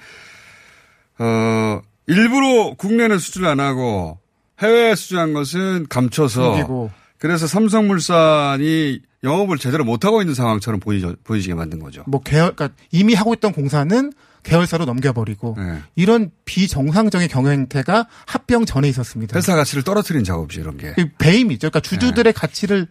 어, 1.19 1.81
일부러 2.07 2.74
국내는 2.77 3.19
수주를 3.19 3.48
안 3.48 3.59
하고 3.59 4.17
해외에 4.62 4.95
수주한 4.95 5.33
것은 5.33 5.88
감춰서 5.89 6.53
숨기고. 6.53 6.91
그래서 7.17 7.48
삼성물산이 7.48 9.01
영업을 9.24 9.57
제대로 9.57 9.83
못하고 9.83 10.21
있는 10.21 10.33
상황처럼 10.33 10.79
보이죠, 10.79 11.15
보이지게 11.25 11.53
만든 11.53 11.79
거죠. 11.79 12.03
뭐 12.07 12.21
계열, 12.21 12.55
그러니까 12.55 12.69
이미 12.91 13.13
하고 13.13 13.33
있던 13.33 13.51
공사는 13.51 14.13
계열사로 14.50 14.86
넘겨버리고 14.86 15.56
네. 15.58 15.79
이런 15.96 16.32
비정상적인 16.46 17.27
경영 17.27 17.51
행태가 17.53 18.08
합병 18.25 18.65
전에 18.65 18.88
있었습니다. 18.89 19.38
회사 19.38 19.56
가치를 19.56 19.84
떨어뜨린 19.84 20.24
작업이죠, 20.24 20.62
이런 20.62 20.77
게. 20.77 20.94
그 20.94 21.08
배임이죠. 21.18 21.70
그러니까 21.70 21.79
네. 21.82 21.89
주주들의 21.89 22.34
가치를 22.34 22.88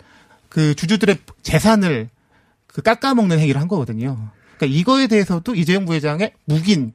그 0.48 0.74
주주들의 0.74 1.18
재산을 1.42 2.08
그 2.66 2.82
깎아먹는 2.82 3.38
행위를 3.38 3.60
한 3.60 3.68
거거든요. 3.68 4.30
그러니까 4.56 4.78
이거에 4.78 5.06
대해서도 5.06 5.54
이재용 5.54 5.84
부회장의 5.84 6.32
묵인 6.46 6.92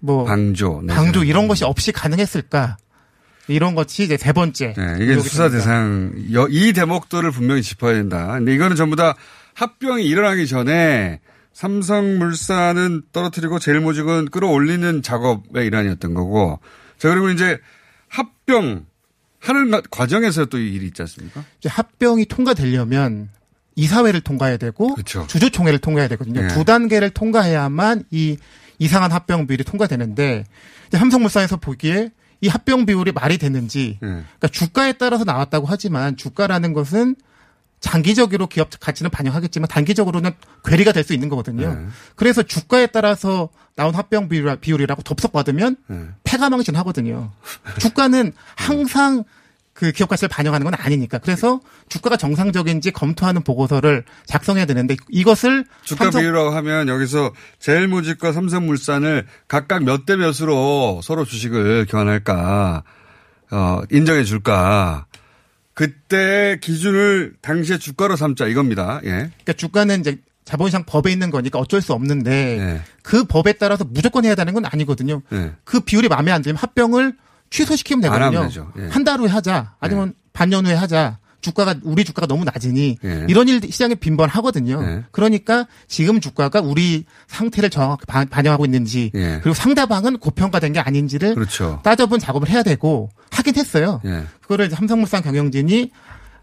뭐 0.00 0.24
방조. 0.24 0.82
네. 0.84 0.94
방조 0.94 1.24
이런 1.24 1.48
것이 1.48 1.64
없이 1.64 1.92
가능했을까? 1.92 2.76
이런 3.48 3.74
것이 3.74 4.04
이제 4.04 4.16
세 4.16 4.32
번째. 4.32 4.74
네, 4.76 4.96
이게 5.00 5.18
수사. 5.20 5.50
대상, 5.50 6.12
여- 6.32 6.48
이 6.48 6.72
대목들을 6.72 7.30
분명히 7.30 7.62
짚어야 7.62 7.92
된다. 7.92 8.28
근데 8.32 8.54
이거는 8.54 8.74
전부 8.76 8.96
다 8.96 9.14
합병이 9.54 10.04
일어나기 10.06 10.46
전에 10.46 11.20
삼성물산은 11.54 13.02
떨어뜨리고 13.12 13.58
제일모직은 13.58 14.26
끌어올리는 14.26 15.02
작업의 15.02 15.66
일환이었던 15.66 16.14
거고. 16.14 16.58
자, 16.98 17.08
그리고 17.08 17.30
이제 17.30 17.58
합병 18.08 18.84
하는 19.40 19.70
가- 19.70 19.82
과정에서 19.90 20.46
또 20.46 20.58
이 20.58 20.72
일이 20.74 20.86
있지 20.86 21.02
않습니까? 21.02 21.44
이제 21.58 21.68
합병이 21.68 22.26
통과되려면 22.26 23.28
이사회를 23.76 24.20
통과해야 24.20 24.56
되고 24.56 24.94
그렇죠. 24.94 25.26
주주총회를 25.26 25.78
통과해야 25.80 26.08
되거든요. 26.10 26.42
네. 26.42 26.48
두 26.48 26.64
단계를 26.64 27.10
통과해야만 27.10 28.04
이 28.10 28.36
이상한 28.78 29.10
합병 29.12 29.46
비율이 29.46 29.64
통과되는데 29.64 30.44
이제 30.88 30.98
삼성물산에서 30.98 31.56
보기에 31.58 32.10
이 32.40 32.48
합병 32.48 32.86
비율이 32.86 33.12
말이 33.12 33.36
되는지 33.38 33.98
네. 34.00 34.08
그러니까 34.08 34.48
주가에 34.48 34.92
따라서 34.94 35.24
나왔다고 35.24 35.66
하지만 35.68 36.16
주가라는 36.16 36.72
것은 36.72 37.16
장기적으로 37.84 38.46
기업 38.46 38.70
가치는 38.80 39.10
반영하겠지만 39.10 39.68
단기적으로는 39.68 40.30
괴리가 40.64 40.92
될 40.92 41.04
수 41.04 41.12
있는 41.12 41.28
거거든요. 41.28 41.74
네. 41.74 41.86
그래서 42.16 42.42
주가에 42.42 42.86
따라서 42.86 43.50
나온 43.76 43.94
합병 43.94 44.28
비율- 44.30 44.56
비율 44.56 44.80
이라고 44.80 45.02
덥석받으면 45.02 45.76
네. 45.88 46.06
패가망신 46.24 46.74
하거든요. 46.76 47.30
주가는 47.78 48.32
항상 48.56 49.24
그 49.74 49.90
기업 49.92 50.08
가치를 50.08 50.28
반영하는 50.30 50.64
건 50.64 50.72
아니니까. 50.78 51.18
그래서 51.18 51.60
주가가 51.90 52.16
정상적인지 52.16 52.92
검토하는 52.92 53.42
보고서를 53.42 54.04
작성해야 54.24 54.64
되는데 54.66 54.96
이것을 55.10 55.66
주가 55.82 56.04
삼성- 56.04 56.22
비율이라고 56.22 56.50
하면 56.50 56.88
여기서 56.88 57.32
제일모직과 57.58 58.32
삼성물산을 58.32 59.26
각각 59.48 59.82
몇 59.84 60.06
대 60.06 60.16
몇으로 60.16 61.00
서로 61.02 61.24
주식을 61.26 61.86
교환할까, 61.90 62.82
어, 63.50 63.80
인정해 63.90 64.24
줄까. 64.24 65.04
그때 65.74 66.58
기준을 66.60 67.34
당시의 67.42 67.78
주가로 67.80 68.16
삼자 68.16 68.46
이겁니다. 68.46 69.00
예. 69.04 69.08
그러니까 69.10 69.52
주가는 69.54 70.00
이제 70.00 70.18
자본시장 70.44 70.84
법에 70.84 71.10
있는 71.10 71.30
거니까 71.30 71.58
어쩔 71.58 71.80
수 71.80 71.92
없는데 71.92 72.30
네. 72.58 72.80
그 73.02 73.24
법에 73.24 73.54
따라서 73.54 73.84
무조건 73.84 74.24
해야 74.24 74.34
되는 74.34 74.54
건 74.54 74.64
아니거든요. 74.64 75.22
네. 75.30 75.52
그 75.64 75.80
비율이 75.80 76.08
마음에 76.08 76.30
안 76.32 76.42
들면 76.42 76.56
합병을 76.56 77.16
취소시키면 77.50 78.02
되거든요. 78.02 78.48
예. 78.78 78.88
한달 78.88 79.20
후에 79.20 79.28
하자. 79.28 79.74
아니면 79.80 80.14
반년 80.32 80.66
후에 80.66 80.74
하자. 80.74 81.18
주가가 81.44 81.74
우리 81.82 82.04
주가가 82.04 82.26
너무 82.26 82.44
낮으니 82.44 82.98
예. 83.04 83.26
이런 83.28 83.48
일 83.48 83.60
시장에 83.70 83.94
빈번하거든요. 83.94 84.82
예. 84.82 85.04
그러니까 85.10 85.66
지금 85.86 86.18
주가가 86.20 86.60
우리 86.60 87.04
상태를 87.28 87.68
정확히 87.70 88.06
반- 88.06 88.28
반영하고 88.28 88.64
있는지 88.64 89.10
예. 89.14 89.40
그리고 89.42 89.52
상대방은 89.52 90.16
고평가된 90.18 90.72
게 90.72 90.80
아닌지를 90.80 91.34
그렇죠. 91.34 91.80
따져본 91.84 92.18
작업을 92.18 92.48
해야 92.48 92.62
되고 92.62 93.10
하긴 93.30 93.56
했어요. 93.56 94.00
예. 94.06 94.24
그거를 94.40 94.70
삼성물산 94.70 95.22
경영진이 95.22 95.90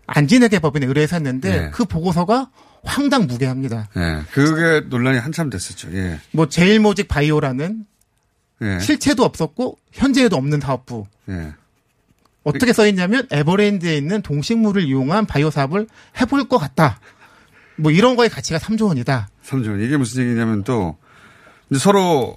안진에게 0.06 0.60
법인에 0.60 0.86
의뢰해서 0.86 1.16
했는데 1.16 1.66
예. 1.66 1.70
그 1.72 1.86
보고서가 1.86 2.50
황당무계합니다. 2.84 3.90
예. 3.98 4.22
그게 4.32 4.86
논란이 4.88 5.18
한참 5.18 5.50
됐었죠. 5.50 5.90
예. 5.94 6.20
뭐 6.32 6.48
제일모직 6.48 7.08
바이오라는 7.08 7.86
예. 8.64 8.80
실체도 8.80 9.24
없었고 9.24 9.78
현재에도 9.92 10.36
없는 10.36 10.60
사업부. 10.62 11.08
예. 12.46 12.50
어떻게 12.50 12.74
써 12.74 12.88
있냐면 12.88 13.28
에버랜드에 13.32 13.96
있는 13.98 14.22
동식물을 14.22 14.84
이용한 14.84 15.26
바이오 15.26 15.50
사업을 15.52 15.88
해볼 16.20 16.48
것 16.50 16.58
같다. 16.58 17.00
뭐 17.78 17.92
이런 17.92 18.16
거의 18.16 18.30
가치가 18.30 18.60
3조 18.60 18.88
원이다. 18.88 19.30
3조 19.46 19.70
원. 19.70 19.82
이게 19.82 19.98
무슨 19.98 20.24
얘기냐면 20.24 20.64
또 20.64 20.98
서로 21.78 22.36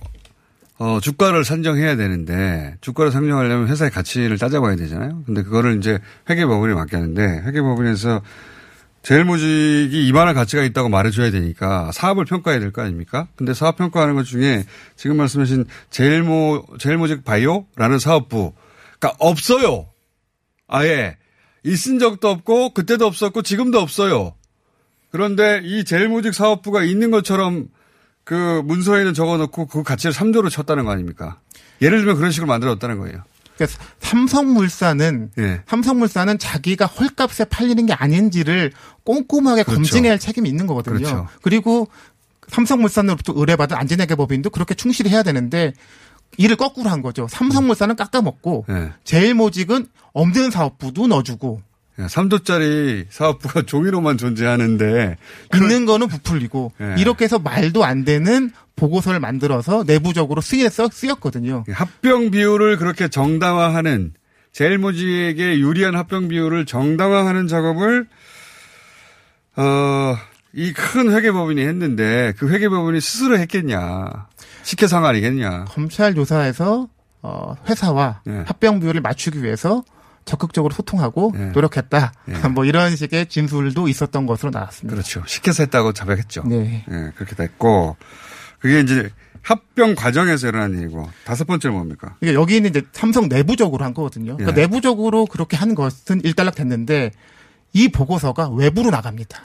어, 0.79 0.99
주가를 1.01 1.45
산정해야 1.45 1.97
되는데 1.97 2.77
주가를 2.81 3.13
산정하려면 3.13 3.69
회사의 3.69 3.91
가치를 3.91 4.39
따져봐야 4.39 4.77
되잖아요. 4.77 5.23
근데 5.25 5.43
그거를 5.43 5.79
이제 5.79 5.99
회계법원에 6.29 6.75
맡겼는데 6.75 7.43
회계법원에서 7.47 8.23
제일 9.03 9.25
모직이 9.25 10.07
이만한 10.09 10.35
가치가 10.35 10.65
있다고 10.65 10.89
말해줘야 10.89 11.31
되니까 11.31 11.91
사업을 11.93 12.25
평가해야 12.25 12.59
될 12.59 12.73
거 12.73 12.81
아닙니까? 12.83 13.29
근데 13.37 13.53
사업 13.55 13.77
평가하는 13.77 14.15
것 14.15 14.25
중에 14.25 14.65
지금 14.97 15.17
말씀하신 15.19 15.67
제일모, 15.91 16.65
제일모직 16.79 17.23
바이오라는 17.25 17.99
사업부가 17.99 19.13
없어요. 19.19 19.87
아예. 20.67 21.17
있은 21.65 21.99
적도 21.99 22.29
없고, 22.29 22.75
그때도 22.75 23.07
없었고, 23.07 23.43
지금도 23.43 23.81
없어요. 23.81 24.35
그런데 25.11 25.61
이 25.63 25.85
제일모직 25.85 26.35
사업부가 26.35 26.83
있는 26.83 27.11
것처럼 27.13 27.69
그 28.25 28.63
문서에는 28.65 29.15
적어 29.15 29.37
놓고 29.37 29.67
그 29.67 29.83
가치를 29.83 30.13
3조로 30.13 30.51
쳤다는 30.51 30.85
거 30.85 30.91
아닙니까? 30.91 31.39
예를 31.83 31.99
들면 31.99 32.17
그런 32.17 32.33
식으로 32.33 32.49
만들었다는 32.49 32.99
거예요. 32.99 33.23
그래서 33.57 33.79
삼성물산은 34.01 35.31
예. 35.39 35.63
삼성물산은 35.67 36.39
자기가 36.39 36.87
헐값에 36.87 37.45
팔리는 37.45 37.87
게 37.87 37.93
아닌지를 37.93 38.73
꼼꼼하게 39.05 39.63
그렇죠. 39.63 39.83
검증해야 39.83 40.13
할 40.13 40.19
책임이 40.19 40.49
있는 40.49 40.67
거거든요. 40.67 40.97
그렇죠. 40.97 41.29
그리고 41.43 41.87
삼성물산으로부터 42.49 43.35
의뢰받은 43.37 43.77
안전회계법인도 43.77 44.51
그렇게 44.51 44.75
충실히 44.75 45.11
해야 45.11 45.23
되는데 45.23 45.73
일을 46.39 46.57
거꾸로 46.57 46.91
한 46.91 47.03
거죠. 47.03 47.27
삼성물산은 47.29 47.97
깎아먹고 47.97 48.67
예. 48.69 48.93
제일모직은 49.05 49.87
없는 50.13 50.51
사업부도 50.51 51.07
넣어주고 51.09 51.63
3조짜리 51.99 53.07
사업부가 53.11 53.63
종이로만 53.67 54.19
존재하는데 54.19 55.17
있는 55.55 55.87
거는 55.87 56.09
부풀리고 56.09 56.73
예. 56.81 56.95
이렇게 56.99 57.25
해서 57.25 57.39
말도 57.39 57.85
안 57.85 58.05
되는 58.05 58.51
보고서를 58.77 59.21
만들어서 59.21 59.85
내부적으로 59.87 60.41
쓰였, 60.41 60.73
쓰였거든요. 60.73 61.65
합병 61.71 62.31
비율을 62.33 62.77
그렇게 62.79 63.07
정당화하는 63.09 64.13
제일모직에게 64.53 65.59
유리한 65.61 65.95
합병 65.97 66.29
비율을 66.29 66.67
정당화하는 66.67 67.47
작업을 67.49 68.07
어, 69.57 70.17
이 70.53 70.73
큰 70.73 71.13
회계법인이 71.13 71.61
했는데 71.61 72.33
그 72.39 72.49
회계법인이 72.49 73.01
스스로 73.01 73.39
했겠냐. 73.39 74.29
식혜상 74.65 75.05
아니겠냐. 75.05 75.67
검찰 75.67 76.15
조사에서 76.15 76.89
어, 77.23 77.55
회사와 77.69 78.21
예. 78.27 78.45
합병 78.47 78.81
비율을 78.81 79.01
맞추기 79.01 79.43
위해서 79.43 79.85
적극적으로 80.25 80.75
소통하고 80.75 81.33
예. 81.37 81.45
노력했다. 81.47 82.13
예. 82.29 82.33
뭐 82.49 82.65
이런 82.65 82.97
식의 82.97 83.27
진술도 83.29 83.89
있었던 83.89 84.27
것으로 84.27 84.51
나왔습니다. 84.51 84.95
그렇죠. 84.95 85.23
식혜서 85.27 85.65
했다고 85.65 85.93
자백했죠. 85.93 86.45
네. 86.47 86.85
예, 86.91 87.13
그렇게 87.15 87.35
됐고 87.35 87.97
그게 88.59 88.81
이제 88.81 89.11
합병 89.43 89.95
과정에서 89.95 90.49
일어난 90.49 90.73
일이고 90.79 91.09
다섯 91.25 91.47
번째는 91.47 91.77
뭡니까? 91.77 92.17
그러니까 92.21 92.41
여기는 92.41 92.71
이제 92.71 92.83
삼성 92.93 93.29
내부적으로 93.29 93.85
한 93.85 93.93
거거든요. 93.93 94.37
그러니까 94.37 94.59
예. 94.59 94.63
내부적으로 94.67 95.27
그렇게 95.27 95.57
한 95.57 95.75
것은 95.75 96.23
일단락 96.25 96.55
됐는데 96.55 97.11
이 97.75 97.89
보고서가 97.89 98.49
외부로 98.51 98.91
나갑니다. 98.91 99.39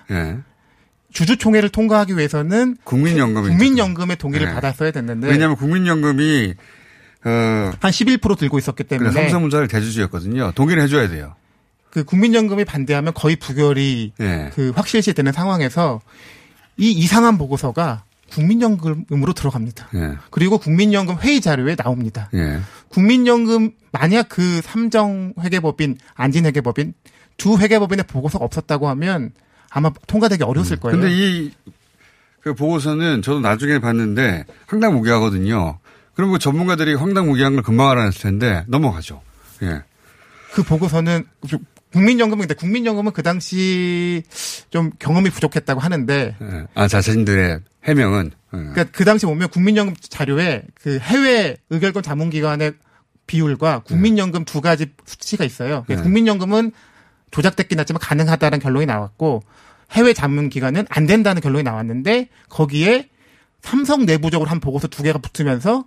예. 1.09 1.13
주주총회를 1.13 1.69
통과하기 1.69 2.17
위해서는 2.17 2.77
국민연금이 2.83 3.47
국민연금의 3.49 4.17
동의를 4.17 4.47
네. 4.47 4.53
받았어야 4.53 4.91
됐는데 4.91 5.27
왜냐하면 5.27 5.57
국민연금이 5.57 6.53
어, 7.25 7.29
한 7.79 7.91
11% 7.91 8.37
들고 8.37 8.57
있었기 8.57 8.83
때문에 8.83 9.11
삼성문자를 9.11 9.67
대주주였거든요. 9.67 10.51
동의를 10.53 10.83
해줘야 10.83 11.09
돼요. 11.09 11.35
그 11.89 12.03
국민연금이 12.03 12.65
반대하면 12.65 13.13
거의 13.13 13.35
부결이 13.35 14.13
예. 14.19 14.51
그 14.53 14.71
확실시 14.75 15.13
되는 15.13 15.31
상황에서 15.31 16.01
이 16.77 16.91
이상한 16.91 17.37
보고서가 17.37 18.03
국민연금으로 18.31 19.33
들어갑니다. 19.33 19.89
예. 19.95 20.17
그리고 20.29 20.59
국민연금 20.59 21.17
회의 21.19 21.41
자료에 21.41 21.75
나옵니다. 21.75 22.29
예. 22.35 22.59
국민연금 22.89 23.71
만약 23.91 24.29
그 24.29 24.61
삼정 24.61 25.33
회계법인, 25.39 25.97
안진 26.13 26.45
회계법인 26.45 26.93
두 27.37 27.57
회계법인의 27.57 28.05
보고서가 28.07 28.45
없었다고 28.45 28.87
하면 28.89 29.31
아마 29.69 29.91
통과되기 30.07 30.43
어려웠을 30.43 30.77
거예요. 30.77 30.99
근데 30.99 31.13
이, 31.13 31.51
그 32.41 32.53
보고서는 32.53 33.21
저도 33.21 33.39
나중에 33.39 33.79
봤는데 33.79 34.45
황당무계하거든요. 34.67 35.79
그럼 36.13 36.31
그 36.31 36.39
전문가들이 36.39 36.95
황당무계한 36.95 37.53
걸 37.53 37.63
금방 37.63 37.89
알아냈을 37.89 38.21
텐데 38.21 38.63
넘어가죠. 38.67 39.21
예. 39.63 39.81
그 40.51 40.63
보고서는 40.63 41.25
국민연금은 41.93 42.47
근데 42.47 42.53
국민연금은 42.53 43.13
그 43.13 43.23
당시 43.23 44.23
좀 44.69 44.91
경험이 44.99 45.29
부족했다고 45.29 45.79
하는데 45.79 46.35
예. 46.41 46.67
아, 46.75 46.87
자신들의 46.87 47.59
해명은. 47.85 48.31
예. 48.53 48.57
그러니까 48.57 48.83
그 48.85 49.05
당시 49.05 49.25
보면 49.25 49.49
국민연금 49.49 49.95
자료에 50.01 50.63
그 50.75 50.99
해외 50.99 51.57
의결권 51.69 52.03
자문기관의 52.03 52.73
비율과 53.27 53.79
국민연금 53.79 54.43
두 54.43 54.59
가지 54.59 54.87
수치가 55.05 55.45
있어요. 55.45 55.85
네. 55.87 55.95
국민연금은 55.97 56.71
조작됐긴 57.31 57.79
하지만 57.79 57.99
가능하다는 57.99 58.59
결론이 58.59 58.85
나왔고 58.85 59.43
해외 59.91 60.13
자문 60.13 60.49
기관은 60.49 60.85
안 60.89 61.05
된다는 61.05 61.41
결론이 61.41 61.63
나왔는데 61.63 62.29
거기에 62.49 63.09
삼성 63.61 64.05
내부적으로 64.05 64.49
한 64.49 64.59
보고서 64.59 64.87
두 64.87 65.03
개가 65.03 65.19
붙으면서 65.19 65.85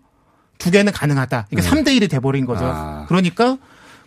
두 0.59 0.71
개는 0.71 0.93
가능하다. 0.93 1.49
이게 1.51 1.63
네. 1.63 1.69
삼 1.69 1.83
3대 1.83 1.89
1이 1.99 2.11
돼버린 2.11 2.47
거죠. 2.47 2.65
아. 2.65 3.07
그러니까 3.09 3.59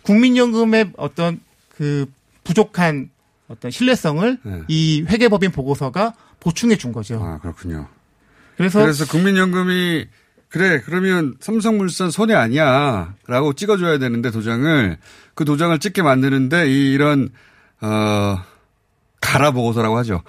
국민연금의 0.02 0.92
어떤 0.96 1.40
그 1.76 2.10
부족한 2.44 3.10
어떤 3.48 3.70
신뢰성을 3.70 4.38
네. 4.42 4.62
이 4.68 5.04
회계법인 5.08 5.52
보고서가 5.52 6.14
보충해 6.40 6.76
준 6.76 6.92
거죠. 6.92 7.22
아, 7.22 7.38
그렇군요. 7.38 7.88
그래서, 8.56 8.80
그래서 8.80 9.06
국민연금이 9.06 10.06
그래 10.48 10.80
그러면 10.84 11.34
삼성물산 11.40 12.10
손해 12.10 12.34
아니야라고 12.34 13.54
찍어줘야 13.54 13.98
되는데 13.98 14.30
도장을 14.30 14.96
그 15.34 15.44
도장을 15.44 15.78
찍게 15.78 16.02
만드는데 16.02 16.70
이 16.70 16.92
이런 16.92 17.30
어 17.80 18.38
가라 19.20 19.50
보고서라고 19.50 19.98
하죠. 19.98 20.22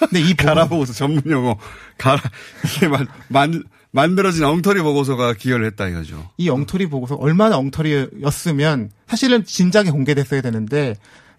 근데 0.00 0.20
이 0.20 0.34
보고, 0.34 0.44
가라 0.46 0.66
보고서 0.66 0.92
전문 0.92 1.22
용어 1.30 1.56
가라 1.96 2.20
이게 2.64 2.88
만, 2.88 3.06
만 3.28 3.62
만들어진 3.92 4.44
엉터리 4.44 4.80
보고서가 4.80 5.34
기여를 5.34 5.66
했다 5.66 5.86
이거죠. 5.88 6.30
이 6.38 6.48
엉터리 6.48 6.86
보고서 6.86 7.14
얼마나 7.16 7.56
엉터리였으면 7.58 8.90
사실은 9.06 9.44
진작에 9.44 9.90
공개됐어야 9.90 10.40
되는데 10.40 10.96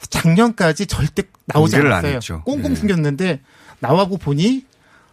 작년까지 0.10 0.86
절대 0.86 1.24
나오지 1.46 1.76
않았어요. 1.78 2.44
꽁꽁 2.44 2.72
예. 2.72 2.76
숨겼는데 2.76 3.42
나와고 3.80 4.18
보니 4.18 4.66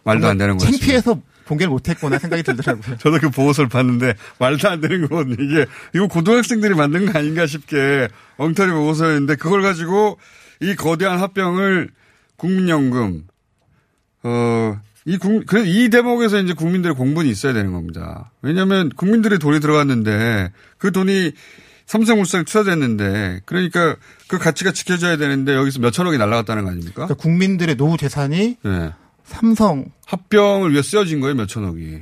말도 0.03 0.27
안 0.27 0.37
되는 0.37 0.57
거죠. 0.57 0.71
창피해서 0.71 1.19
공개를 1.47 1.69
못했구나 1.69 2.19
생각이 2.19 2.43
들더라고요. 2.43 2.97
저도 2.99 3.19
그 3.19 3.29
보고서를 3.29 3.69
봤는데 3.69 4.13
말도 4.39 4.69
안 4.69 4.81
되는 4.81 5.07
거거든요. 5.07 5.35
이게 5.39 5.65
이거 5.93 6.07
고등학생들이 6.07 6.75
만든 6.75 7.11
거 7.11 7.19
아닌가 7.19 7.45
싶게 7.45 8.07
엉터리 8.37 8.71
보고서였는데 8.71 9.35
그걸 9.35 9.61
가지고 9.61 10.17
이 10.59 10.75
거대한 10.75 11.19
합병을 11.19 11.89
국민연금 12.37 13.23
어이 14.23 15.17
국, 15.19 15.45
그래서 15.47 15.67
이 15.67 15.89
대목에서 15.89 16.39
이제 16.39 16.53
국민들의 16.53 16.95
공분이 16.95 17.29
있어야 17.29 17.53
되는 17.53 17.71
겁니다. 17.71 18.31
왜냐하면 18.41 18.89
국민들의 18.89 19.39
돈이 19.39 19.59
들어갔는데 19.59 20.51
그 20.77 20.91
돈이 20.91 21.31
삼성물산에 21.91 22.45
투자됐는데 22.45 23.41
그러니까 23.45 23.97
그 24.27 24.37
가치가 24.37 24.71
지켜져야 24.71 25.17
되는데 25.17 25.53
여기서 25.55 25.79
몇 25.81 25.91
천억이 25.91 26.17
날라갔다는 26.17 26.63
거 26.63 26.69
아닙니까? 26.69 26.93
그러니까 26.93 27.15
국민들의 27.15 27.75
노후 27.75 27.97
재산이 27.97 28.57
네. 28.63 28.93
삼성 29.31 29.85
합병을 30.05 30.71
위해 30.71 30.81
쓰여진 30.81 31.19
거예요, 31.21 31.35
몇 31.35 31.47
천억이. 31.47 32.01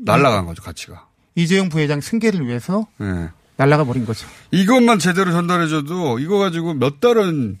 날라간 0.00 0.46
거죠, 0.46 0.62
가치가. 0.62 1.06
이재용 1.34 1.68
부회장 1.68 2.00
승계를 2.00 2.46
위해서 2.46 2.86
네. 2.98 3.28
날라가 3.56 3.84
버린 3.84 4.04
거죠. 4.06 4.26
이것만 4.50 4.98
제대로 4.98 5.30
전달해줘도 5.32 6.18
이거 6.20 6.38
가지고 6.38 6.74
몇 6.74 7.00
달은 7.00 7.58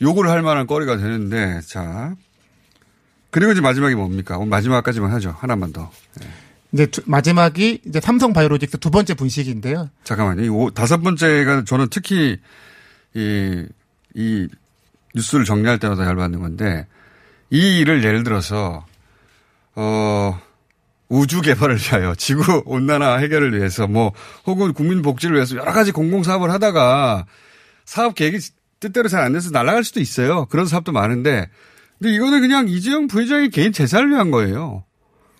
욕을 0.00 0.28
할 0.28 0.42
만한 0.42 0.66
거리가 0.66 0.96
되는데, 0.96 1.60
자. 1.66 2.14
그리고 3.30 3.52
이제 3.52 3.60
마지막이 3.60 3.94
뭡니까? 3.94 4.38
마지막까지만 4.44 5.10
하죠. 5.12 5.34
하나만 5.38 5.72
더. 5.72 5.90
이제 6.72 6.86
두- 6.86 7.02
마지막이 7.06 7.82
이제 7.86 8.00
삼성 8.00 8.32
바이오로직스 8.32 8.78
두 8.78 8.90
번째 8.90 9.14
분식인데요. 9.14 9.90
잠깐만요. 10.04 10.42
이 10.44 10.48
오- 10.48 10.70
다섯 10.70 10.98
번째가 10.98 11.64
저는 11.64 11.88
특히 11.90 12.38
이, 13.14 13.66
이 14.14 14.48
뉴스를 15.14 15.44
정리할 15.44 15.78
때마다 15.78 16.04
열받는 16.06 16.40
건데, 16.40 16.86
이 17.52 17.80
일을 17.80 18.02
예를 18.02 18.24
들어서, 18.24 18.86
어, 19.74 20.40
우주 21.10 21.42
개발을 21.42 21.76
위하여, 21.76 22.14
지구 22.14 22.62
온난화 22.64 23.18
해결을 23.18 23.54
위해서, 23.54 23.86
뭐, 23.86 24.12
혹은 24.46 24.72
국민 24.72 25.02
복지를 25.02 25.36
위해서 25.36 25.56
여러 25.56 25.70
가지 25.72 25.92
공공 25.92 26.22
사업을 26.22 26.50
하다가 26.50 27.26
사업 27.84 28.14
계획이 28.14 28.38
뜻대로 28.80 29.08
잘 29.08 29.22
안 29.22 29.34
돼서 29.34 29.50
날아갈 29.50 29.84
수도 29.84 30.00
있어요. 30.00 30.46
그런 30.46 30.64
사업도 30.66 30.92
많은데, 30.92 31.46
근데 31.98 32.14
이거는 32.14 32.40
그냥 32.40 32.68
이재용 32.68 33.06
부회장의 33.06 33.50
개인 33.50 33.70
재산을 33.72 34.10
위한 34.10 34.30
거예요. 34.30 34.84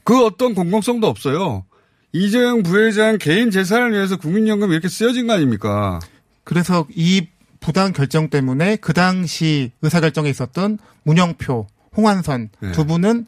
그 0.04 0.22
어떤 0.24 0.54
공공성도 0.54 1.06
없어요. 1.06 1.64
이재용 2.12 2.62
부회장 2.62 3.16
개인 3.16 3.50
재산을 3.50 3.92
위해서 3.92 4.18
국민연금 4.18 4.70
이렇게 4.70 4.88
쓰여진 4.88 5.26
거 5.26 5.32
아닙니까? 5.32 5.98
그래서 6.44 6.86
이 6.90 7.26
부당 7.58 7.92
결정 7.92 8.28
때문에 8.28 8.76
그 8.76 8.92
당시 8.92 9.72
의사결정에 9.80 10.28
있었던 10.28 10.78
문영표, 11.04 11.68
홍한선 11.96 12.50
네. 12.60 12.72
두 12.72 12.84
분은 12.84 13.26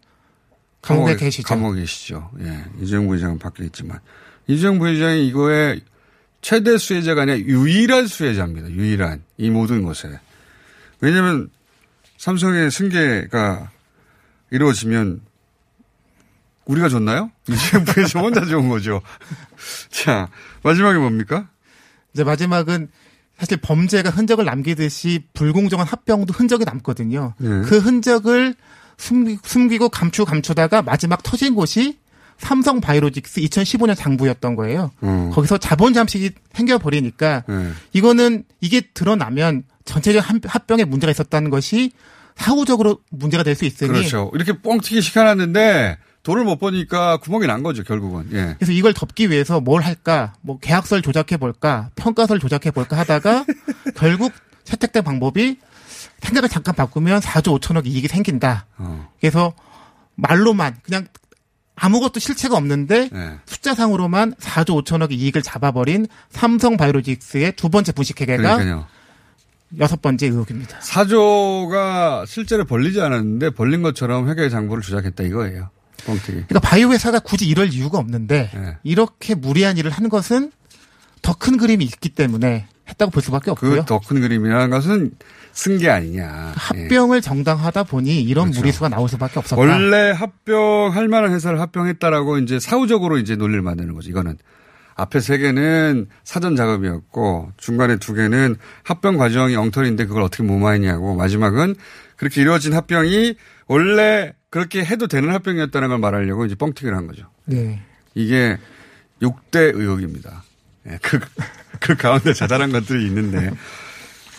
감옥에 0.82 1.16
계시죠. 1.16 1.48
감옥에 1.48 1.80
계시죠. 1.80 2.30
예. 2.40 2.64
이재용 2.80 3.06
부회장은 3.06 3.38
있지만. 3.64 4.00
이재용 4.46 4.78
부회장이 4.78 5.26
이거에 5.26 5.80
최대 6.42 6.76
수혜자가 6.76 7.22
아니라 7.22 7.38
유일한 7.38 8.06
수혜자입니다. 8.06 8.70
유일한. 8.70 9.22
이 9.38 9.48
모든 9.48 9.82
것에. 9.82 10.20
왜냐면 11.00 11.48
삼성의 12.18 12.70
승계가 12.70 13.70
이루어지면 14.50 15.22
우리가 16.66 16.88
줬나요? 16.90 17.30
이재용 17.48 17.84
부회장 17.84 18.24
혼자 18.24 18.44
좋은 18.44 18.68
거죠. 18.68 19.00
자, 19.88 20.28
마지막에 20.62 20.98
뭡니까? 20.98 21.48
이제 22.12 22.24
마지막은 22.24 22.88
사실 23.38 23.56
범죄가 23.56 24.10
흔적을 24.10 24.44
남기듯이 24.44 25.24
불공정한 25.34 25.86
합병도 25.86 26.32
흔적이 26.32 26.64
남거든요. 26.64 27.34
네. 27.38 27.48
그 27.62 27.78
흔적을 27.78 28.54
숨기, 28.96 29.38
숨기 29.42 29.78
고 29.78 29.88
감추 29.88 30.24
감추다가 30.24 30.82
마지막 30.82 31.22
터진 31.22 31.54
곳이 31.54 31.98
삼성 32.38 32.80
바이오로직스 32.80 33.40
2015년 33.42 33.96
장부였던 33.96 34.56
거예요. 34.56 34.90
어. 35.00 35.30
거기서 35.34 35.58
자본 35.58 35.94
잠식이 35.94 36.30
생겨버리니까 36.52 37.44
네. 37.48 37.70
이거는 37.92 38.44
이게 38.60 38.80
드러나면 38.94 39.64
전체적 39.84 40.28
합- 40.28 40.36
합병에 40.46 40.84
문제가 40.84 41.10
있었다는 41.10 41.50
것이 41.50 41.90
사후적으로 42.36 42.98
문제가 43.10 43.42
될 43.44 43.54
수 43.54 43.64
있으니 43.64 43.90
그렇죠. 43.90 44.30
이렇게 44.34 44.60
뻥튀기 44.60 45.00
시켜놨는데 45.00 45.98
돈을 46.24 46.42
못 46.44 46.58
버니까 46.58 47.18
구멍이 47.18 47.46
난 47.46 47.62
거죠, 47.62 47.84
결국은. 47.84 48.28
예. 48.32 48.56
그래서 48.58 48.72
이걸 48.72 48.94
덮기 48.94 49.30
위해서 49.30 49.60
뭘 49.60 49.82
할까? 49.82 50.32
뭐 50.40 50.58
계약서를 50.58 51.02
조작해 51.02 51.36
볼까? 51.36 51.90
평가서를 51.96 52.40
조작해 52.40 52.70
볼까 52.70 52.98
하다가 52.98 53.44
결국 53.94 54.32
채택된 54.64 55.04
방법이 55.04 55.58
생각을 56.20 56.48
잠깐 56.48 56.74
바꾸면 56.74 57.20
4조 57.20 57.60
5천억 57.60 57.86
이익이 57.86 58.08
생긴다. 58.08 58.66
어. 58.78 59.08
그래서 59.20 59.52
말로만 60.14 60.76
그냥 60.82 61.06
아무것도 61.76 62.20
실체가 62.20 62.56
없는데 62.56 63.10
예. 63.12 63.38
숫자상으로만 63.44 64.34
4조 64.36 64.82
5천억 64.82 65.12
이익을 65.12 65.42
잡아버린 65.42 66.06
삼성 66.30 66.78
바이오로직스의 66.78 67.52
두 67.56 67.68
번째 67.68 67.92
분식회계가 67.92 68.42
그러니까요. 68.42 68.86
여섯 69.78 70.00
번째 70.00 70.26
의혹입니다. 70.26 70.80
사조가 70.80 72.24
실제로 72.26 72.64
벌리지 72.64 73.00
않았는데 73.00 73.50
벌린 73.50 73.82
것처럼 73.82 74.28
회계 74.30 74.48
장부를 74.48 74.82
조작했다 74.82 75.24
이거예요. 75.24 75.68
뻥튀기. 76.06 76.32
그러니까 76.32 76.60
바이오 76.60 76.90
회사가 76.92 77.18
굳이 77.20 77.46
이럴 77.46 77.72
이유가 77.72 77.98
없는데 77.98 78.50
네. 78.54 78.76
이렇게 78.82 79.34
무리한 79.34 79.76
일을 79.76 79.90
하는 79.90 80.08
것은 80.10 80.52
더 81.22 81.34
큰 81.34 81.56
그림이 81.56 81.84
있기 81.84 82.10
때문에 82.10 82.66
했다고 82.88 83.10
볼 83.10 83.22
수밖에 83.22 83.50
없고요. 83.50 83.70
그 83.70 83.84
더 83.86 83.98
큰 83.98 84.20
그림이라는 84.20 84.68
것은 84.70 85.12
승계 85.52 85.88
아니냐. 85.88 86.52
예. 86.74 86.82
합병을 86.82 87.22
정당하다 87.22 87.84
보니 87.84 88.20
이런 88.22 88.46
그렇죠. 88.46 88.60
무리수가 88.60 88.88
나올 88.90 89.08
수밖에 89.08 89.38
없었다. 89.38 89.58
원래 89.60 90.10
합병할 90.10 91.08
만한 91.08 91.32
회사를 91.32 91.60
합병했다라고 91.60 92.38
이제 92.38 92.58
사후적으로 92.60 93.18
이제 93.18 93.36
논리를 93.36 93.62
만드는 93.62 93.94
거죠. 93.94 94.10
이거는 94.10 94.36
앞에 94.96 95.20
세 95.20 95.38
개는 95.38 96.08
사전 96.24 96.56
작업이었고 96.56 97.52
중간에 97.56 97.96
두 97.96 98.14
개는 98.14 98.56
합병 98.82 99.16
과정이 99.16 99.56
엉터리인데 99.56 100.04
그걸 100.06 100.22
어떻게 100.22 100.42
무마했냐고 100.42 101.14
마지막은 101.16 101.74
그렇게 102.16 102.40
이루어진 102.42 102.74
합병이 102.74 103.34
원래 103.66 104.34
그렇게 104.54 104.84
해도 104.84 105.08
되는 105.08 105.30
합병이었다는 105.30 105.88
걸 105.88 105.98
말하려고 105.98 106.46
이제 106.46 106.54
뻥튀기를 106.54 106.96
한 106.96 107.08
거죠. 107.08 107.28
네. 107.44 107.82
이게 108.14 108.56
6대 109.20 109.74
의혹입니다. 109.76 110.44
예, 110.88 110.96
그, 111.02 111.18
그 111.80 111.96
가운데 111.96 112.32
자잘한 112.32 112.70
것들이 112.70 113.04
있는데. 113.08 113.50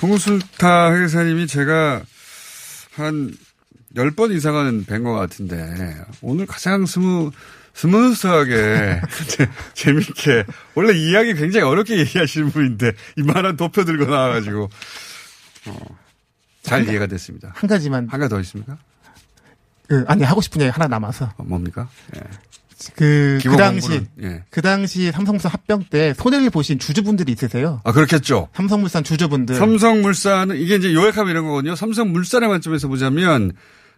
홍순타 0.02 0.94
회계사님이 0.96 1.48
제가 1.48 2.02
한 2.94 3.34
10번 3.94 4.34
이상은 4.34 4.86
뵌 4.86 5.04
것 5.04 5.12
같은데, 5.16 5.96
오늘 6.22 6.46
가장 6.46 6.86
smoo, 6.86 7.32
smooth하게, 7.74 9.02
재- 9.28 9.50
재밌게, 9.74 10.46
원래 10.76 10.94
이야기 10.98 11.34
굉장히 11.34 11.66
어렵게 11.66 11.98
얘기하시는 12.00 12.52
분인데, 12.52 12.94
이만한 13.18 13.58
도표 13.58 13.84
들고 13.84 14.06
나와가지고, 14.06 14.70
어, 15.68 15.78
잘 16.62 16.88
이해가 16.88 17.08
됐습니다. 17.08 17.52
한 17.54 17.68
가지만 17.70 18.08
한 18.08 18.18
가지 18.22 18.30
더 18.30 18.40
있습니까? 18.40 18.78
그, 19.88 20.06
아니 20.08 20.24
하고 20.24 20.42
싶은 20.42 20.62
얘기 20.62 20.70
하나 20.72 20.88
남아서 20.88 21.32
어, 21.38 21.44
뭡니까? 21.44 21.88
예. 22.16 22.22
그, 22.96 23.40
그 23.42 23.56
당시 23.56 24.06
예. 24.22 24.44
그 24.50 24.62
당시 24.62 25.12
삼성물산 25.12 25.52
합병 25.52 25.84
때 25.90 26.14
손해를 26.14 26.50
보신 26.50 26.78
주주분들이 26.78 27.32
있으세요. 27.32 27.82
아, 27.84 27.92
그렇겠죠. 27.92 28.50
삼성물산 28.54 29.04
주주분들. 29.04 29.56
삼성물산은 29.56 30.58
이게 30.58 30.76
이제 30.76 30.94
요약하면 30.94 31.32
이런 31.32 31.46
거거든요. 31.46 31.76
삼성물산의 31.76 32.50
관점에서 32.50 32.88
보자면 32.88 33.54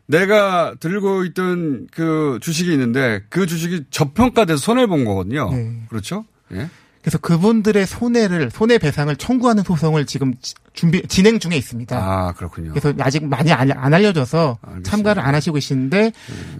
내가 0.05 0.75
들고 0.79 1.25
있던 1.25 1.87
그 1.91 2.39
주식이 2.41 2.71
있는데 2.71 3.23
그 3.29 3.45
주식이 3.45 3.85
저평가돼서 3.89 4.57
손해 4.57 4.85
본 4.85 5.05
거거든요. 5.05 5.49
네. 5.51 5.81
그렇죠? 5.89 6.25
예. 6.53 6.69
그래서 7.01 7.17
그분들의 7.19 7.85
손해를 7.87 8.51
손해 8.51 8.77
배상을 8.77 9.15
청구하는 9.15 9.63
소송을 9.63 10.05
지금 10.05 10.33
지- 10.41 10.55
준비 10.73 11.01
진행 11.07 11.39
중에 11.39 11.55
있습니다. 11.55 11.95
아 11.97 12.33
그렇군요. 12.33 12.71
그래서 12.73 12.93
아직 12.99 13.25
많이 13.25 13.51
안, 13.53 13.71
안 13.71 13.93
알려져서 13.93 14.57
알겠습니다. 14.61 14.89
참가를 14.91 15.23
안 15.23 15.33
하시고 15.35 15.53
계시는데 15.55 16.11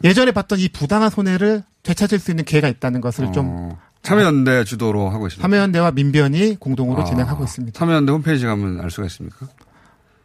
예전에 0.03 0.31
봤던 0.31 0.59
이 0.59 0.69
부당한 0.69 1.09
손해를 1.09 1.63
되찾을 1.83 2.19
수 2.19 2.31
있는 2.31 2.45
기회가 2.45 2.67
있다는 2.69 3.01
것을 3.01 3.31
좀 3.33 3.45
어, 3.49 3.77
참여연대 4.03 4.63
주도로 4.63 5.09
하고 5.09 5.27
있습니다. 5.27 5.41
참여연대와 5.45 5.91
민변이 5.91 6.55
공동으로 6.59 7.01
아, 7.01 7.05
진행하고 7.05 7.43
있습니다. 7.43 7.77
참여연대 7.77 8.11
홈페이지 8.11 8.45
가면 8.45 8.79
알 8.81 8.89
수가 8.89 9.07
있습니까? 9.07 9.47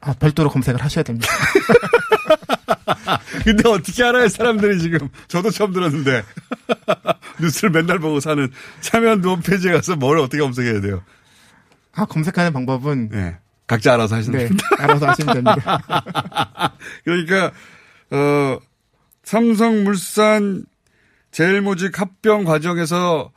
아, 0.00 0.12
별도로 0.14 0.50
검색을 0.50 0.80
하셔야 0.82 1.02
됩니다. 1.02 1.28
근데 3.44 3.68
어떻게 3.68 4.04
알아요 4.04 4.28
사람들이 4.28 4.78
지금 4.80 5.08
저도 5.28 5.50
처음 5.50 5.72
들었는데 5.72 6.22
뉴스를 7.40 7.70
맨날 7.70 7.98
보고 7.98 8.20
사는 8.20 8.50
참여연대 8.80 9.28
홈페이지에 9.28 9.72
가서 9.72 9.96
뭘 9.96 10.18
어떻게 10.18 10.38
검색해야 10.42 10.80
돼요? 10.80 11.02
아, 11.94 12.04
검색하는 12.04 12.52
방법은 12.52 13.10
네. 13.10 13.36
각자 13.66 13.94
알아서 13.94 14.16
하시는 14.16 14.38
네, 14.38 14.48
겁니다. 14.48 14.68
알아서 14.78 15.08
하시면 15.08 15.34
됩니다. 15.34 15.82
그러니까 17.04 17.52
어 18.10 18.58
삼성물산 19.24 20.64
제일모직 21.30 22.00
합병 22.00 22.44
과정에서 22.44 23.30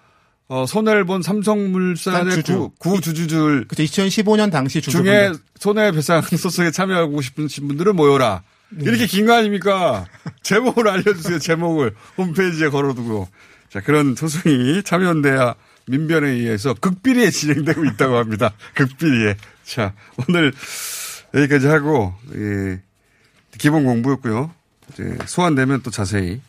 어, 0.48 0.66
손해를 0.68 1.06
본 1.06 1.22
삼성물산의 1.22 2.36
주주. 2.36 2.72
구, 2.78 2.92
구주주들 2.92 3.68
그죠 3.68 3.84
2015년 3.84 4.52
당시 4.52 4.82
중에 4.82 4.92
주주분들 4.92 5.36
손해배상 5.60 6.22
소송에 6.22 6.72
참여하고 6.72 7.22
싶은 7.22 7.48
분들은 7.48 7.96
모여라. 7.96 8.44
이렇게 8.80 9.06
긴 9.08 9.26
거 9.26 9.34
아닙니까? 9.34 10.06
제목을 10.44 10.88
알려주세요. 10.88 11.40
제목을 11.40 11.94
홈페이지에 12.18 12.70
걸어두고 12.70 13.28
자 13.70 13.82
그런 13.82 14.16
소송이 14.16 14.84
참여연대와 14.84 15.56
민변에 15.88 16.30
의해서 16.30 16.74
극비리에 16.74 17.30
진행되고 17.30 17.86
있다고 17.86 18.16
합니다. 18.18 18.52
극비리에. 18.76 19.38
자 19.64 19.94
오늘 20.28 20.54
여기까지 21.34 21.68
하고 21.68 22.14
예, 22.36 22.82
기본 23.58 23.86
공부였고요. 23.86 24.52
이제 24.92 25.18
소환되면 25.26 25.82
또 25.82 25.90
자세히 25.92 26.42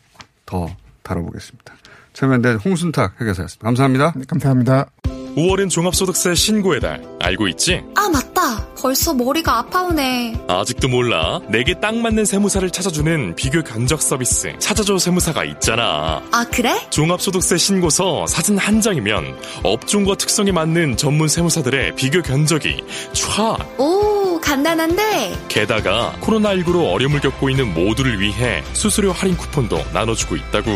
더 0.45 0.75
다뤄보겠습니다. 1.03 1.73
참여연대 2.13 2.53
홍순탁 2.65 3.19
회계사였습니다. 3.21 3.63
감사합니다. 3.65 4.13
네, 4.15 4.23
감사합니다. 4.27 5.16
5월은 5.37 5.69
종합소득세 5.69 6.33
신고의 6.33 6.79
달. 6.79 6.99
알고 7.21 7.47
있지? 7.49 7.83
아, 7.95 8.09
맞다. 8.09 8.65
벌써 8.75 9.13
머리가 9.13 9.59
아파오네. 9.59 10.45
아직도 10.47 10.87
몰라. 10.87 11.39
내게 11.47 11.75
딱 11.79 11.95
맞는 11.95 12.25
세무사를 12.25 12.67
찾아주는 12.71 13.35
비교 13.35 13.61
견적 13.61 14.01
서비스. 14.01 14.57
찾아줘 14.57 14.97
세무사가 14.97 15.43
있잖아. 15.45 16.23
아, 16.31 16.45
그래? 16.51 16.87
종합소득세 16.89 17.55
신고서 17.57 18.25
사진 18.25 18.57
한 18.57 18.81
장이면 18.81 19.37
업종과 19.61 20.15
특성에 20.15 20.51
맞는 20.51 20.97
전문 20.97 21.27
세무사들의 21.27 21.95
비교 21.95 22.23
견적이 22.23 22.83
촤! 23.13 23.79
오, 23.79 24.39
간단한데. 24.41 25.37
게다가 25.49 26.15
코로나19로 26.21 26.91
어려움을 26.93 27.19
겪고 27.19 27.51
있는 27.51 27.75
모두를 27.75 28.19
위해 28.19 28.63
수수료 28.73 29.11
할인 29.11 29.37
쿠폰도 29.37 29.83
나눠주고 29.93 30.35
있다고. 30.35 30.71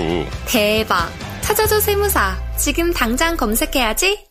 대박. 0.45 1.12
찾아줘 1.41 1.80
세무사. 1.80 2.38
지금 2.58 2.93
당장 2.93 3.36
검색해야지. 3.36 4.31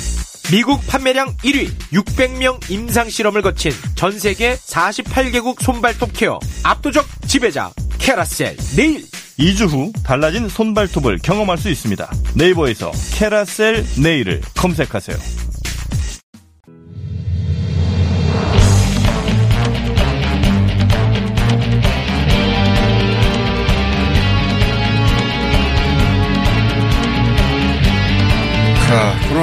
미국 0.49 0.85
판매량 0.87 1.35
1위 1.37 1.69
600명 1.93 2.69
임상 2.69 3.09
실험을 3.09 3.41
거친 3.41 3.71
전 3.95 4.17
세계 4.19 4.55
48개국 4.55 5.61
손발톱 5.61 6.11
케어 6.13 6.39
압도적 6.63 7.05
지배자 7.27 7.71
캐라셀 7.99 8.57
네일. 8.75 9.05
2주 9.39 9.67
후 9.67 9.91
달라진 10.03 10.47
손발톱을 10.47 11.19
경험할 11.23 11.57
수 11.57 11.69
있습니다. 11.69 12.11
네이버에서 12.35 12.91
캐라셀 13.13 13.85
네일을 14.01 14.41
검색하세요 14.55 15.17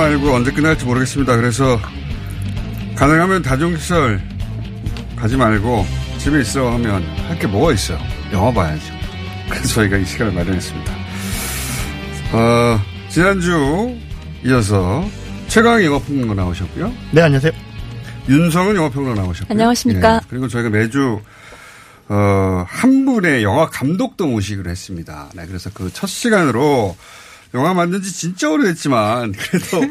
코로나19 0.09 0.33
언제 0.35 0.51
끝날지 0.53 0.85
모르겠습니다. 0.85 1.37
그래서 1.37 1.79
가능하면 2.97 3.43
다중시설 3.43 4.21
가지 5.17 5.37
말고 5.37 5.87
집에 6.19 6.41
있어 6.41 6.73
하면 6.73 7.03
할 7.29 7.39
게 7.39 7.47
뭐가 7.47 7.73
있어요? 7.73 7.99
영화 8.33 8.53
봐야죠. 8.53 8.93
그래서 9.49 9.69
저희가 9.75 9.97
이 9.97 10.05
시간을 10.05 10.33
마련했습니다. 10.33 10.93
어, 12.33 12.81
지난주 13.09 13.97
이어서 14.45 15.05
최강 15.49 15.83
영화평론가 15.85 16.35
나오셨고요. 16.35 16.93
네, 17.13 17.23
안녕하세요. 17.23 17.53
윤성은 18.29 18.77
영화평론가 18.77 19.21
나오셨고요. 19.23 19.53
안녕하십니까. 19.55 20.17
예, 20.17 20.27
그리고 20.29 20.49
저희가 20.49 20.71
매주 20.71 21.21
어, 22.09 22.65
한 22.67 23.05
분의 23.05 23.43
영화 23.43 23.67
감독도 23.69 24.27
모시기로 24.27 24.69
했습니다. 24.71 25.29
네, 25.35 25.47
그래서 25.47 25.71
그 25.73 25.91
첫 25.93 26.07
시간으로 26.09 26.97
영화 27.55 27.73
만든 27.75 28.03
지 28.03 28.13
진짜 28.13 28.51
오래됐지만 28.51 29.33
그래도 29.33 29.81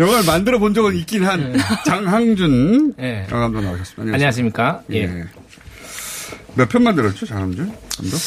영화를 0.00 0.24
만들어 0.26 0.58
본 0.58 0.74
적은 0.74 0.94
있긴 0.96 1.24
한 1.24 1.54
장항준 1.84 2.94
네. 2.96 3.26
감독 3.28 3.60
나오셨습니다. 3.60 4.14
안녕하십니까. 4.14 4.82
예. 4.92 5.02
예. 5.04 5.24
몇편 6.54 6.82
만들었죠, 6.82 7.26
장항준 7.26 7.66
감독? 7.96 8.18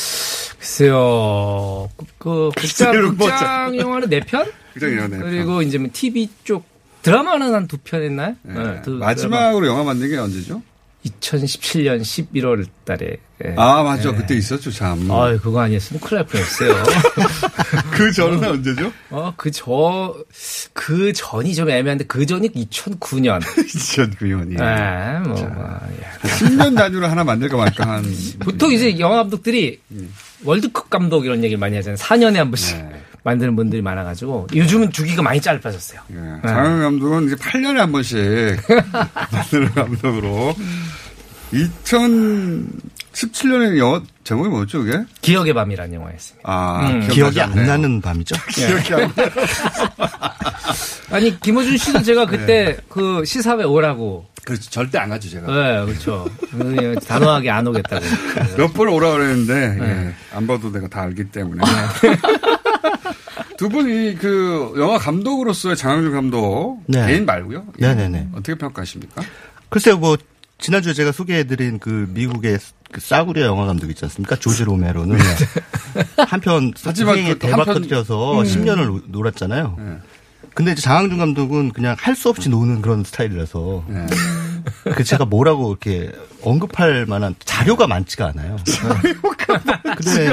글쎄요. 0.60 1.90
그, 1.98 2.06
그 2.18 2.50
극장, 2.56 3.16
뭐 3.16 3.28
극장 3.28 3.76
영화는 3.78 4.10
4편? 4.10 4.52
극장 4.74 4.94
영화 4.96 5.08
네 5.08 5.18
편. 5.18 5.30
그리고 5.30 5.62
이제 5.62 5.78
뭐 5.78 5.90
TV 5.92 6.30
쪽 6.44 6.66
드라마는 7.02 7.54
한 7.54 7.68
두 7.68 7.78
편 7.84 8.04
했나요? 8.04 8.36
예. 8.48 8.52
네, 8.54 8.82
두- 8.84 8.92
마지막으로 8.92 9.68
영화 9.68 9.84
만든 9.84 10.10
게 10.10 10.18
언제죠? 10.18 10.62
2017년 11.10 12.02
11월 12.02 12.66
달에. 12.86 13.18
예. 13.46 13.54
아, 13.56 13.84
맞아. 13.84 14.10
예. 14.10 14.14
그때 14.16 14.36
있었죠, 14.36 14.72
참. 14.72 15.10
아유, 15.12 15.40
그거 15.40 15.60
아니었으면 15.62 16.00
큰일 16.02 16.18
날 16.18 16.26
뻔했어요. 16.26 16.84
그 17.92 18.12
전은 18.12 18.44
언제죠? 18.44 18.92
어, 19.12 19.34
그 19.38 19.52
저, 19.52 20.16
그 20.74 21.14
전이 21.14 21.54
좀 21.54 21.70
애매한데 21.70 22.06
그 22.06 22.26
전이 22.26 22.50
2009년. 22.50 23.42
2009년이. 23.42 24.54
예, 24.60 25.20
뭐, 25.28 25.34
뭐, 25.50 25.80
예. 26.00 26.28
10년 26.28 26.76
단위로 26.76 27.06
하나 27.08 27.24
만들까 27.24 27.58
말까 27.58 27.88
한. 27.88 28.06
보통 28.40 28.72
이제 28.72 28.98
영화 29.00 29.18
감독들이 29.18 29.80
음. 29.92 30.14
월드컵 30.44 30.90
감독 30.90 31.26
이런 31.26 31.44
얘기를 31.44 31.60
많이 31.60 31.76
하잖아요. 31.76 31.98
4년에 31.98 32.36
한 32.36 32.50
번씩 32.50 32.78
네. 32.78 33.04
만드는 33.24 33.56
분들이 33.56 33.82
많아가지고 33.82 34.48
요즘은 34.56 34.92
주기가 34.92 35.22
많이 35.22 35.42
짧아졌어요. 35.42 36.00
예. 36.12 36.48
장항 36.48 36.80
감독은 36.80 37.28
이제 37.28 37.36
8년에 37.36 37.76
한 37.76 37.92
번씩 37.92 38.18
만드는 39.32 39.72
감독으로. 39.74 40.56
2017년에 41.52 43.78
영화 43.78 44.02
제목이 44.24 44.50
뭐였죠, 44.50 44.84
그게? 44.84 45.04
기억의 45.22 45.54
밤이라는 45.54 45.94
영화였습니다. 45.94 46.50
아, 46.50 46.90
음. 46.90 47.08
기억이 47.10 47.40
안. 47.42 47.54
나는 47.56 48.02
밤이죠? 48.02 48.36
기억이 48.54 48.94
안 48.94 49.14
나. 49.16 49.24
아니 51.16 51.40
김호준 51.40 51.78
씨도 51.78 52.04
제가 52.04 52.26
그때 52.26 52.78
그 52.90 53.24
시사회 53.26 53.64
오라고. 53.64 54.26
그렇죠. 54.44 54.70
절대 54.70 54.98
안 54.98 55.10
가죠, 55.10 55.30
제가. 55.30 55.48
네, 55.48 55.86
그렇죠. 55.86 56.26
단호하게 57.06 57.50
안 57.50 57.68
오겠다고. 57.68 58.06
몇 58.58 58.74
번 58.74 58.88
오라 58.88 59.12
그랬는데, 59.12 59.68
네. 59.76 60.06
예. 60.08 60.14
안 60.34 60.48
봐도 60.48 60.72
내가 60.72 60.88
다 60.88 61.02
알기 61.02 61.26
때문에. 61.26 61.62
두 63.58 63.68
분이 63.68 64.16
그 64.20 64.74
영화 64.78 64.98
감독으로서의 65.00 65.76
장항준 65.76 66.14
감독 66.14 66.82
네. 66.88 67.08
개인 67.08 67.26
말고요. 67.26 67.66
예. 67.82 67.88
네네네. 67.88 68.30
어떻게 68.34 68.56
평가하십니까? 68.56 69.22
글쎄요, 69.70 69.98
뭐, 69.98 70.16
지난주에 70.60 70.94
제가 70.94 71.12
소개해드린 71.12 71.80
그 71.80 72.08
미국의 72.10 72.58
그 72.92 73.00
싸구려 73.02 73.44
영화 73.46 73.66
감독 73.66 73.90
있지 73.90 74.04
않습니까? 74.06 74.36
조지 74.38 74.64
로메로는 74.64 75.18
한편 76.28 76.74
하지만 76.84 77.16
흥행에 77.16 77.34
그 77.34 77.40
대박 77.40 77.60
한편- 77.60 77.76
터뜨려서 77.84 78.40
음. 78.42 78.44
10년을 78.44 78.86
노- 78.88 79.02
놀았잖아요. 79.08 79.76
네. 79.78 79.98
근데 80.58 80.72
이제 80.72 80.82
장항준 80.82 81.20
감독은 81.20 81.72
그냥 81.72 81.96
할 82.00 82.16
수 82.16 82.30
없이 82.30 82.50
노는 82.50 82.82
그런 82.82 83.04
스타일이라서 83.04 83.86
그 84.96 85.04
제가 85.04 85.26
뭐라고 85.26 85.70
이렇게 85.70 86.12
언급할 86.42 87.06
만한 87.06 87.36
자료가 87.46 87.86
많지가 87.86 88.28
않아요. 88.30 88.58
근데 89.98 90.30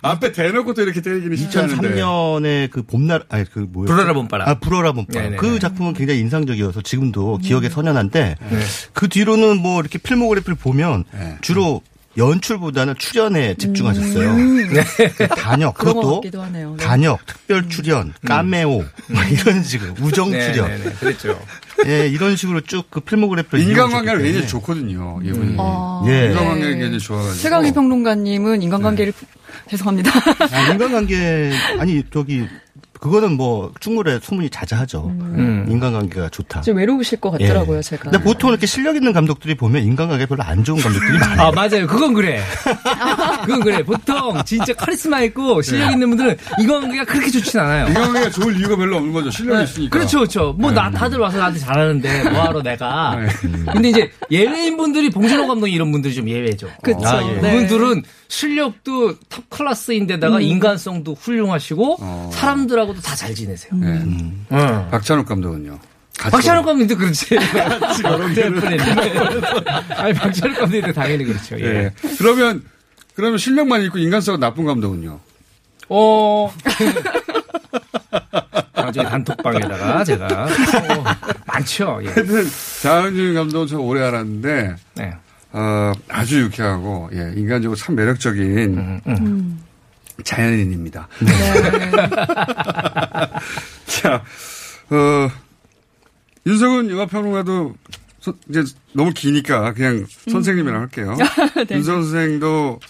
앞에 0.00 0.32
대놓고 0.32 0.72
또 0.72 0.80
이렇게 0.82 1.02
때리기는 1.02 1.36
쉽지 1.36 1.58
않은데. 1.58 1.94
2003년에 2.00 2.70
그 2.70 2.82
봄날 2.82 3.24
아니 3.28 3.44
그 3.44 3.58
뭐였죠? 3.70 3.92
불어라 3.92 4.14
봄바람. 4.14 4.48
아 4.48 4.54
불어라 4.54 4.92
봄바람. 4.92 5.36
그 5.36 5.58
작품은 5.58 5.92
굉장히 5.92 6.20
인상적이어서 6.20 6.80
지금도 6.80 7.36
기억에 7.38 7.68
선연한데 7.68 8.36
네. 8.40 8.58
그 8.94 9.08
뒤로는 9.08 9.58
뭐 9.60 9.80
이렇게 9.80 9.98
필모그래피를 9.98 10.54
보면 10.56 11.04
네. 11.12 11.36
주로 11.42 11.82
연출보다는 12.16 12.94
출연에 12.98 13.54
집중하셨어요. 13.54 14.30
음. 14.30 14.68
그 15.16 15.28
단역 15.28 15.74
그런 15.74 15.94
것 15.94 16.20
그것도. 16.22 16.48
네. 16.52 16.64
단역, 16.78 17.24
특별 17.26 17.68
출연, 17.68 18.12
까메오 18.26 18.84
막 19.08 19.30
이런 19.30 19.62
식으로 19.62 19.94
우정 20.00 20.30
네, 20.30 20.52
출연. 20.52 20.68
네, 20.68 20.84
네, 20.84 20.92
그랬죠. 20.98 21.38
예, 21.86 22.08
이런 22.08 22.36
식으로 22.36 22.60
쭉 22.62 22.86
그 22.90 23.00
필모그래피를 23.00 23.68
인간관계를 23.68 24.22
굉장히. 24.22 24.46
좋거든요. 24.48 25.20
이분이. 25.22 25.56
아, 25.58 26.02
예. 26.08 26.26
인간관계를 26.30 26.70
네. 26.72 26.78
굉장히 26.78 26.98
좋아가지고. 27.00 27.42
최강희 27.42 27.72
평론가님은 27.74 28.62
인간관계를 28.62 29.12
죄송합니다. 29.68 30.10
아, 30.50 30.72
인간관계 30.72 31.52
아니 31.78 32.02
저기 32.12 32.46
그거는 33.06 33.36
뭐 33.36 33.72
충무에 33.78 34.18
소문이 34.20 34.50
자자하죠. 34.50 35.06
음. 35.06 35.66
인간관계가 35.68 36.28
좋다. 36.30 36.62
좀 36.62 36.76
외로우실 36.76 37.20
것 37.20 37.30
같더라고요, 37.30 37.78
예. 37.78 37.82
제가. 37.82 38.10
근데 38.10 38.20
보통 38.22 38.50
이렇게 38.50 38.66
실력 38.66 38.96
있는 38.96 39.12
감독들이 39.12 39.54
보면 39.56 39.84
인간관계 39.84 40.26
별로 40.26 40.42
안 40.42 40.64
좋은 40.64 40.80
감독들이 40.80 41.18
많아요. 41.18 41.40
아, 41.48 41.52
맞아요. 41.52 41.86
그건 41.86 42.14
그래. 42.14 42.42
그건 43.46 43.60
그래. 43.60 43.82
보통 43.84 44.42
진짜 44.44 44.72
카리스마 44.74 45.20
있고 45.22 45.62
실력 45.62 45.92
있는 45.92 46.08
분들은 46.10 46.36
인간관계가 46.60 47.04
그렇게 47.04 47.30
좋진 47.30 47.60
않아요. 47.60 47.86
인간관계가 47.88 48.30
좋을 48.30 48.58
이유가 48.58 48.76
별로 48.76 48.96
없는 48.96 49.12
거죠. 49.12 49.30
실력이 49.30 49.62
있으니까. 49.64 49.96
그렇죠, 49.96 50.18
그렇죠. 50.18 50.54
뭐, 50.58 50.72
나, 50.72 50.90
다들 50.90 51.18
와서 51.18 51.38
나한테 51.38 51.60
잘하는데, 51.60 52.30
뭐하러 52.30 52.62
내가. 52.62 53.18
근데 53.72 53.90
이제, 53.90 54.10
예외인 54.32 54.76
분들이, 54.76 55.10
봉준호 55.10 55.46
감독이 55.46 55.72
이런 55.72 55.92
분들이 55.92 56.12
좀 56.14 56.28
예외죠. 56.28 56.68
그쵸. 56.82 56.98
아, 57.04 57.22
예. 57.22 57.40
네. 57.40 57.52
그분들은 57.52 58.02
실력도 58.28 59.14
top 59.28 59.48
class인데다가 59.50 60.40
인간성도 60.40 61.14
훌륭하시고, 61.14 61.98
어. 62.00 62.30
사람들하고 62.32 62.94
도 62.96 63.02
다 63.02 63.14
잘 63.14 63.34
지내세요. 63.34 63.72
네. 63.74 64.02
응. 64.52 64.88
박찬욱 64.90 65.26
감독은요. 65.26 65.78
박찬욱 66.18 66.64
감독도 66.64 66.96
그렇지. 66.96 67.36
아니, 69.96 70.14
박찬욱 70.14 70.58
감독도 70.58 70.92
당연히 70.92 71.24
그렇죠. 71.24 71.58
예. 71.60 71.64
예. 71.64 71.90
그러면 72.18 72.62
그러면 73.14 73.38
실력만 73.38 73.82
있고 73.82 73.98
인간성 73.98 74.40
나쁜 74.40 74.64
감독은요. 74.64 75.20
어, 75.88 76.52
나중에 78.74 79.04
단톡방에다가 79.06 80.04
제가 80.04 80.44
어, 80.44 80.48
많죠. 81.46 82.00
예. 82.02 82.08
하여튼 82.08 82.46
장항준 82.82 83.34
감독은 83.34 83.66
저 83.66 83.78
오래 83.78 84.02
알았는데 84.02 84.76
네. 84.94 85.12
어, 85.52 85.92
아주 86.08 86.40
유쾌하고 86.40 87.10
예, 87.14 87.32
인간적으로 87.36 87.76
참 87.76 87.94
매력적인 87.94 89.00
음. 89.06 89.62
자연인입니다. 90.24 91.08
네. 91.20 91.32
자, 93.86 94.22
어, 94.90 95.30
윤석은 96.46 96.90
영화평론가도 96.90 97.74
서- 98.20 98.34
이제 98.48 98.64
너무 98.92 99.12
기니까 99.12 99.72
그냥 99.72 100.06
선생님이랑 100.30 100.80
할게요. 100.82 101.16
네. 101.68 101.76
윤석은 101.76 102.02
선생도 102.02 102.80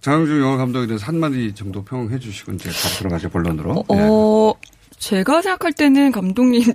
장항준 0.00 0.40
영화 0.40 0.56
감독에 0.56 0.86
대해서 0.86 1.06
한마디 1.06 1.52
정도 1.54 1.84
평해 1.84 2.18
주시고 2.18 2.52
이제 2.52 2.70
바로 2.70 2.94
들어가죠, 2.96 3.28
본론으로. 3.30 3.84
어, 3.88 4.52
제가 4.98 5.42
생각할 5.42 5.72
때는 5.72 6.10
감독님 6.10 6.72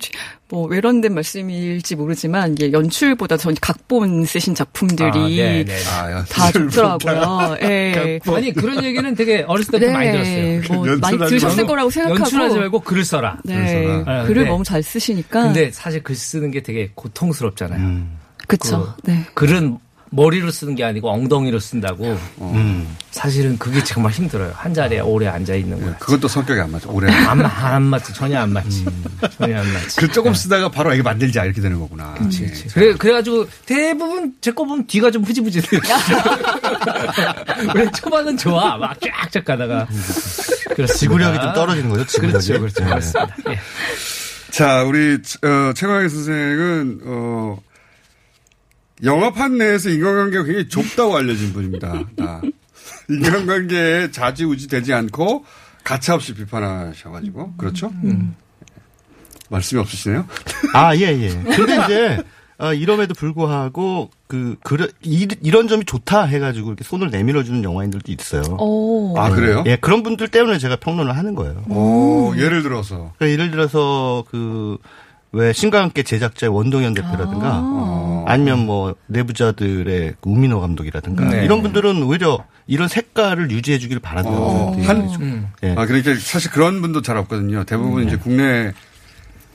뭐 0.48 0.66
외런된 0.66 1.14
말씀일지 1.14 1.96
모르지만 1.96 2.52
이게 2.52 2.72
연출보다 2.72 3.36
전 3.36 3.54
각본 3.60 4.24
쓰신 4.24 4.54
작품들이 4.54 5.08
아, 5.08 5.28
네, 5.28 5.64
네. 5.64 5.76
아, 5.88 6.24
다 6.24 6.52
좋더라고요. 6.52 7.56
예. 7.62 8.20
아니 8.26 8.52
그런 8.52 8.84
얘기는 8.84 9.14
되게 9.14 9.44
어렸을 9.46 9.80
때 9.80 9.86
네, 9.86 9.92
많이 9.92 10.12
들었어요. 10.12 10.62
뭐 10.68 10.96
많이 10.98 11.18
들으셨을 11.18 11.66
거라고 11.66 11.90
생각하고 11.90 12.20
연출하지 12.20 12.56
말고 12.58 12.80
글을 12.80 13.04
써라. 13.04 13.38
네, 13.44 14.04
아, 14.06 14.24
글을 14.24 14.46
너무 14.46 14.62
잘 14.64 14.82
쓰시니까. 14.82 15.42
근데 15.44 15.70
사실 15.72 16.02
글 16.02 16.14
쓰는 16.14 16.50
게 16.50 16.62
되게 16.62 16.90
고통스럽잖아요. 16.94 18.06
그쵸. 18.46 18.94
네. 19.04 19.24
글은 19.34 19.78
머리로 20.14 20.50
쓰는 20.50 20.74
게 20.74 20.84
아니고 20.84 21.10
엉덩이로 21.10 21.58
쓴다고. 21.58 22.18
음. 22.40 22.96
사실은 23.10 23.56
그게 23.58 23.82
정말 23.82 24.12
힘들어요. 24.12 24.52
한 24.54 24.74
자리에 24.74 25.00
오래 25.00 25.26
앉아 25.26 25.54
있는 25.54 25.80
거야. 25.80 25.96
그것도 25.98 26.28
성격이 26.28 26.60
안 26.60 26.70
맞죠. 26.70 26.90
오래. 26.90 27.10
안, 27.10 27.38
마- 27.38 27.48
안 27.48 27.82
맞지. 27.82 28.12
전혀 28.12 28.38
안 28.38 28.52
맞지. 28.52 28.84
전혀 29.38 29.58
안 29.58 29.72
맞지. 29.72 29.96
그 29.96 30.12
조금 30.12 30.34
쓰다가 30.34 30.70
바로 30.70 30.92
이게 30.92 31.02
만들자 31.02 31.44
이렇게 31.44 31.60
되는 31.62 31.78
거구나. 31.78 32.12
그치, 32.14 32.44
예. 32.44 32.46
그치. 32.48 32.68
그래, 32.68 32.94
그래가지고 32.94 33.46
대부분 33.66 34.34
제 34.42 34.52
거 34.52 34.64
보면 34.64 34.86
뒤가 34.86 35.10
좀 35.10 35.24
흐지부지해요. 35.24 35.66
왜 37.74 37.90
초반은 37.92 38.36
좋아. 38.36 38.76
막 38.76 38.98
쫙쫙 39.00 39.44
가다가. 39.44 39.86
그렇습니다. 40.74 40.94
지구력이 40.94 41.40
좀 41.40 41.52
떨어지는 41.54 41.88
거죠, 41.90 42.06
지구력이. 42.06 42.32
그렇죠, 42.48 42.60
그렇죠. 42.60 42.84
네. 42.84 42.90
맞습니다. 42.90 43.36
예. 43.50 43.58
자, 44.50 44.82
우리, 44.82 45.14
어, 45.14 45.72
최광희 45.74 46.08
선생은, 46.10 47.00
어, 47.06 47.58
영화판 49.02 49.58
내에서 49.58 49.90
인간관계가 49.90 50.44
굉장히 50.44 50.68
좁다고 50.68 51.16
알려진 51.16 51.52
분입니다. 51.52 52.04
다. 52.16 52.40
인간관계에 53.10 54.10
자지우지 54.10 54.68
되지 54.68 54.92
않고 54.92 55.44
가차없이 55.84 56.34
비판하셔가지고. 56.34 57.54
그렇죠? 57.56 57.92
말씀이 59.50 59.80
없으시네요? 59.80 60.26
아, 60.72 60.96
예, 60.96 61.00
예. 61.02 61.28
근데 61.28 61.84
이제, 61.84 62.22
어, 62.58 62.72
이럼에도 62.72 63.12
불구하고, 63.14 64.10
그, 64.28 64.56
그, 64.62 64.90
이, 65.02 65.28
이런 65.42 65.68
점이 65.68 65.84
좋다 65.84 66.24
해가지고 66.24 66.68
이렇게 66.68 66.84
손을 66.84 67.10
내밀어 67.10 67.42
주는 67.42 67.62
영화인들도 67.62 68.10
있어요. 68.12 68.42
오. 68.58 69.18
아, 69.18 69.30
그래요? 69.30 69.62
예, 69.66 69.76
그런 69.76 70.02
분들 70.02 70.28
때문에 70.28 70.58
제가 70.58 70.76
평론을 70.76 71.16
하는 71.16 71.34
거예요. 71.34 71.64
오, 71.68 72.34
예를 72.36 72.62
들어서. 72.62 73.12
그러니까 73.18 73.30
예를 73.30 73.50
들어서, 73.50 74.24
그, 74.30 74.78
왜, 75.32 75.52
신과 75.52 75.82
함께 75.82 76.02
제작자의 76.02 76.54
원동현 76.54 76.92
대표라든가, 76.94 77.60
아. 77.62 78.24
아니면 78.26 78.66
뭐, 78.66 78.94
내부자들의 79.06 80.14
그 80.20 80.30
우민호 80.30 80.60
감독이라든가, 80.60 81.24
네. 81.30 81.44
이런 81.44 81.62
분들은 81.62 82.02
오히려 82.02 82.44
이런 82.66 82.86
색깔을 82.88 83.50
유지해 83.50 83.78
주기를 83.78 84.00
바라는 84.00 84.30
어, 84.30 84.76
한, 84.82 85.08
좀, 85.08 85.48
예. 85.62 85.74
아, 85.76 85.86
그러니까 85.86 86.14
사실 86.16 86.50
그런 86.50 86.82
분도 86.82 87.00
잘 87.02 87.16
없거든요. 87.16 87.64
대부분 87.64 88.02
음. 88.02 88.08
이제 88.08 88.16
국내, 88.16 88.72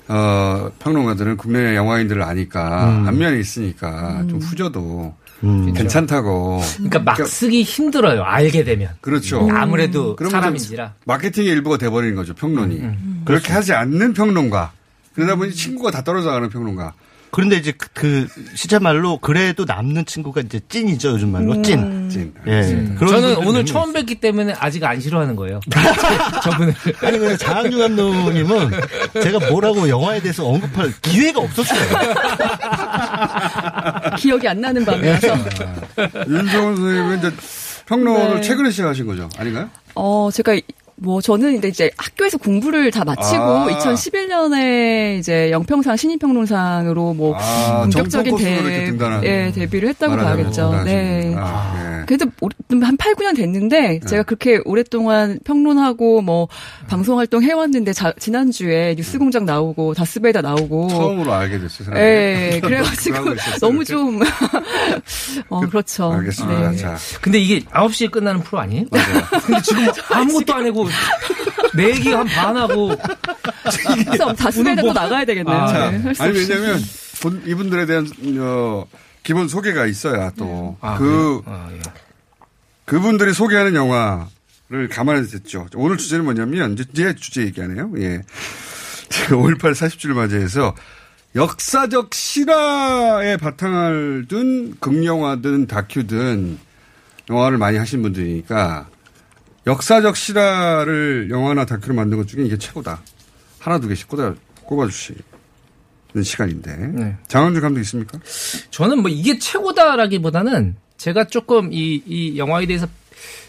어, 0.07 0.71
평론가들은 0.79 1.37
국내 1.37 1.75
영화인들을 1.75 2.23
아니까, 2.23 2.89
음. 2.89 3.07
안면에 3.07 3.39
있으니까 3.39 4.25
좀 4.27 4.39
후져도 4.39 5.13
음. 5.43 5.73
괜찮다고. 5.73 6.59
그러니까 6.77 6.99
막 6.99 7.27
쓰기 7.27 7.61
힘들어요. 7.61 8.23
알게 8.23 8.63
되면. 8.63 8.89
그렇죠. 9.01 9.47
아무래도 9.51 10.15
그러면 10.15 10.41
사람인지라. 10.41 10.95
마케팅의 11.05 11.49
일부가 11.51 11.77
돼버리는 11.77 12.15
거죠, 12.15 12.33
평론이. 12.33 12.81
그렇게 13.25 13.53
하지 13.53 13.73
않는 13.73 14.13
평론가. 14.13 14.71
그러다 15.17 15.36
보니 15.36 15.51
친구가 15.51 15.89
다 15.89 16.03
떨어져 16.03 16.30
가는 16.30 16.47
평론가. 16.47 16.93
그런데 17.32 17.56
이제 17.58 17.73
그, 17.75 17.88
그 17.93 18.27
시제 18.56 18.77
말로 18.80 19.17
그래도 19.17 19.65
남는 19.65 20.06
친구가 20.06 20.41
이제 20.41 20.60
찐이죠 20.69 21.10
요즘 21.10 21.32
말로 21.32 21.60
찐. 21.63 22.08
찐. 22.10 22.34
예. 22.47 22.95
그런 22.97 23.19
저는 23.21 23.47
오늘 23.47 23.65
처음 23.65 23.91
뵙기 23.93 24.15
때문에 24.15 24.53
아직 24.60 24.84
안 24.86 24.99
싫어하는 25.01 25.36
거예요. 25.36 25.60
저분을. 26.43 26.73
아니 27.01 27.17
근데 27.17 27.36
장항준 27.36 27.80
감독님은 27.80 28.71
제가 29.21 29.49
뭐라고 29.49 29.89
영화에 29.89 30.21
대해서 30.21 30.47
언급할 30.47 30.93
기회가 31.01 31.41
없었어요. 31.41 31.80
기억이 34.17 34.47
안 34.47 34.62
나는 34.62 34.86
밤이라서. 34.86 35.27
윤성원 36.27 36.75
선생님은 36.77 37.17
이제 37.19 37.32
평론을 37.88 38.36
네. 38.36 38.41
최근에 38.41 38.69
시작하신 38.69 39.06
거죠? 39.08 39.27
아닌가요? 39.38 39.69
어, 39.95 40.30
제가 40.32 40.53
이- 40.53 40.62
뭐 40.99 41.21
저는 41.21 41.53
근데 41.53 41.67
이제 41.67 41.91
학교에서 41.95 42.38
공부를 42.39 42.89
다 42.91 43.05
마치고 43.05 43.39
아. 43.43 43.67
2011년에 43.69 45.19
이제 45.19 45.51
영평상 45.51 45.95
신인평론상으로 45.95 47.13
뭐 47.13 47.36
아, 47.38 47.81
본격적인 47.83 48.36
등단한 48.36 49.23
예, 49.23 49.51
데뷔를 49.53 49.89
했다고 49.89 50.15
봐야겠죠. 50.15 50.81
네. 50.86 51.36
아, 51.38 51.99
예. 52.01 52.05
그래도 52.07 52.25
오래- 52.41 52.55
한 52.83 52.97
8, 52.97 53.13
9년 53.15 53.36
됐는데 53.36 53.99
제가 54.07 54.23
그렇게 54.23 54.60
오랫동안 54.65 55.39
평론하고 55.45 56.21
뭐 56.21 56.47
방송 56.88 57.19
활동 57.19 57.43
해왔는데 57.43 57.93
자- 57.93 58.13
지난주에 58.17 58.95
뉴스공장 58.97 59.45
나오고 59.45 59.93
다스베이다 59.93 60.41
나오고 60.41 60.89
처음으로 60.89 61.31
알게 61.33 61.60
됐어요. 61.60 61.95
예, 61.95 62.60
그래가지고 62.63 63.17
너무. 63.62 63.86
좀 63.86 64.19
어, 65.49 65.62
그렇죠. 65.62 66.12
알겠습니다. 66.12 66.71
네. 66.71 66.77
자, 66.77 66.97
근데 67.21 67.39
이게 67.39 67.60
9시에 67.60 68.12
끝나는 68.12 68.41
프로 68.41 68.60
아니에요? 68.60 68.86
근데 69.45 69.62
지금 69.62 69.86
아무것도 70.12 70.53
안 70.53 70.65
하고 70.65 70.87
내 71.76 71.89
얘기 71.91 72.10
한 72.10 72.26
반 72.28 72.56
하고 72.58 72.91
그래서 74.06 74.34
다스베이다 74.34 74.82
또 74.82 74.93
나가야 74.93 75.26
되겠네요. 75.26 75.56
아, 75.56 75.67
자, 75.67 75.91
네, 75.91 76.13
아니. 76.19 76.38
왜냐면 76.39 76.82
본- 77.21 77.43
이분들에 77.45 77.86
대한 77.86 78.08
어, 78.39 78.86
기본 79.23 79.47
소개가 79.47 79.86
있어야 79.86 80.32
또 80.38 80.78
아, 80.82 80.97
그 80.97 81.04
그래요? 81.04 81.43
아, 81.45 81.69
예. 81.73 81.80
그분들이 82.86 83.34
소개하는 83.34 83.76
영화를 83.76 84.88
감안해서 84.89 85.38
됐죠. 85.39 85.67
오늘 85.76 85.97
주제는 85.97 86.23
뭐냐면 86.26 86.73
이제 86.73 86.86
제 86.95 87.15
주제 87.15 87.41
얘기하네요. 87.41 87.91
예. 87.97 88.21
5.18 89.30 89.58
40주를 89.60 90.13
맞이해서 90.15 90.73
역사적 91.36 92.13
실화에 92.13 93.38
바탕을 93.38 94.26
둔 94.28 94.76
극영화든 94.80 95.67
다큐든 95.67 96.58
영화를 97.30 97.58
많이 97.58 97.78
하신 97.78 98.02
분들이니까 98.02 98.88
역사적 99.67 100.15
실화를 100.15 101.27
영화나 101.30 101.65
다큐로 101.65 101.93
만든 101.93 102.17
것 102.17 102.27
중에 102.27 102.43
이게 102.45 102.58
최고다. 102.58 103.01
하나 103.60 103.80
두 103.80 103.88
개씩 103.88 104.08
꼽아, 104.08 104.34
꼽아주시는 104.63 105.21
시간인데. 106.23 106.75
네. 106.93 107.15
장원준 107.27 107.62
감독 107.62 107.80
있습니까? 107.82 108.17
저는 108.71 109.01
뭐 109.01 109.12
이게 109.12 109.38
최고다라기보다는 109.38 110.75
제가 110.97 111.25
조금 111.25 111.71
이, 111.73 112.01
이 112.08 112.38
영화에 112.38 112.65
대해서 112.65 112.88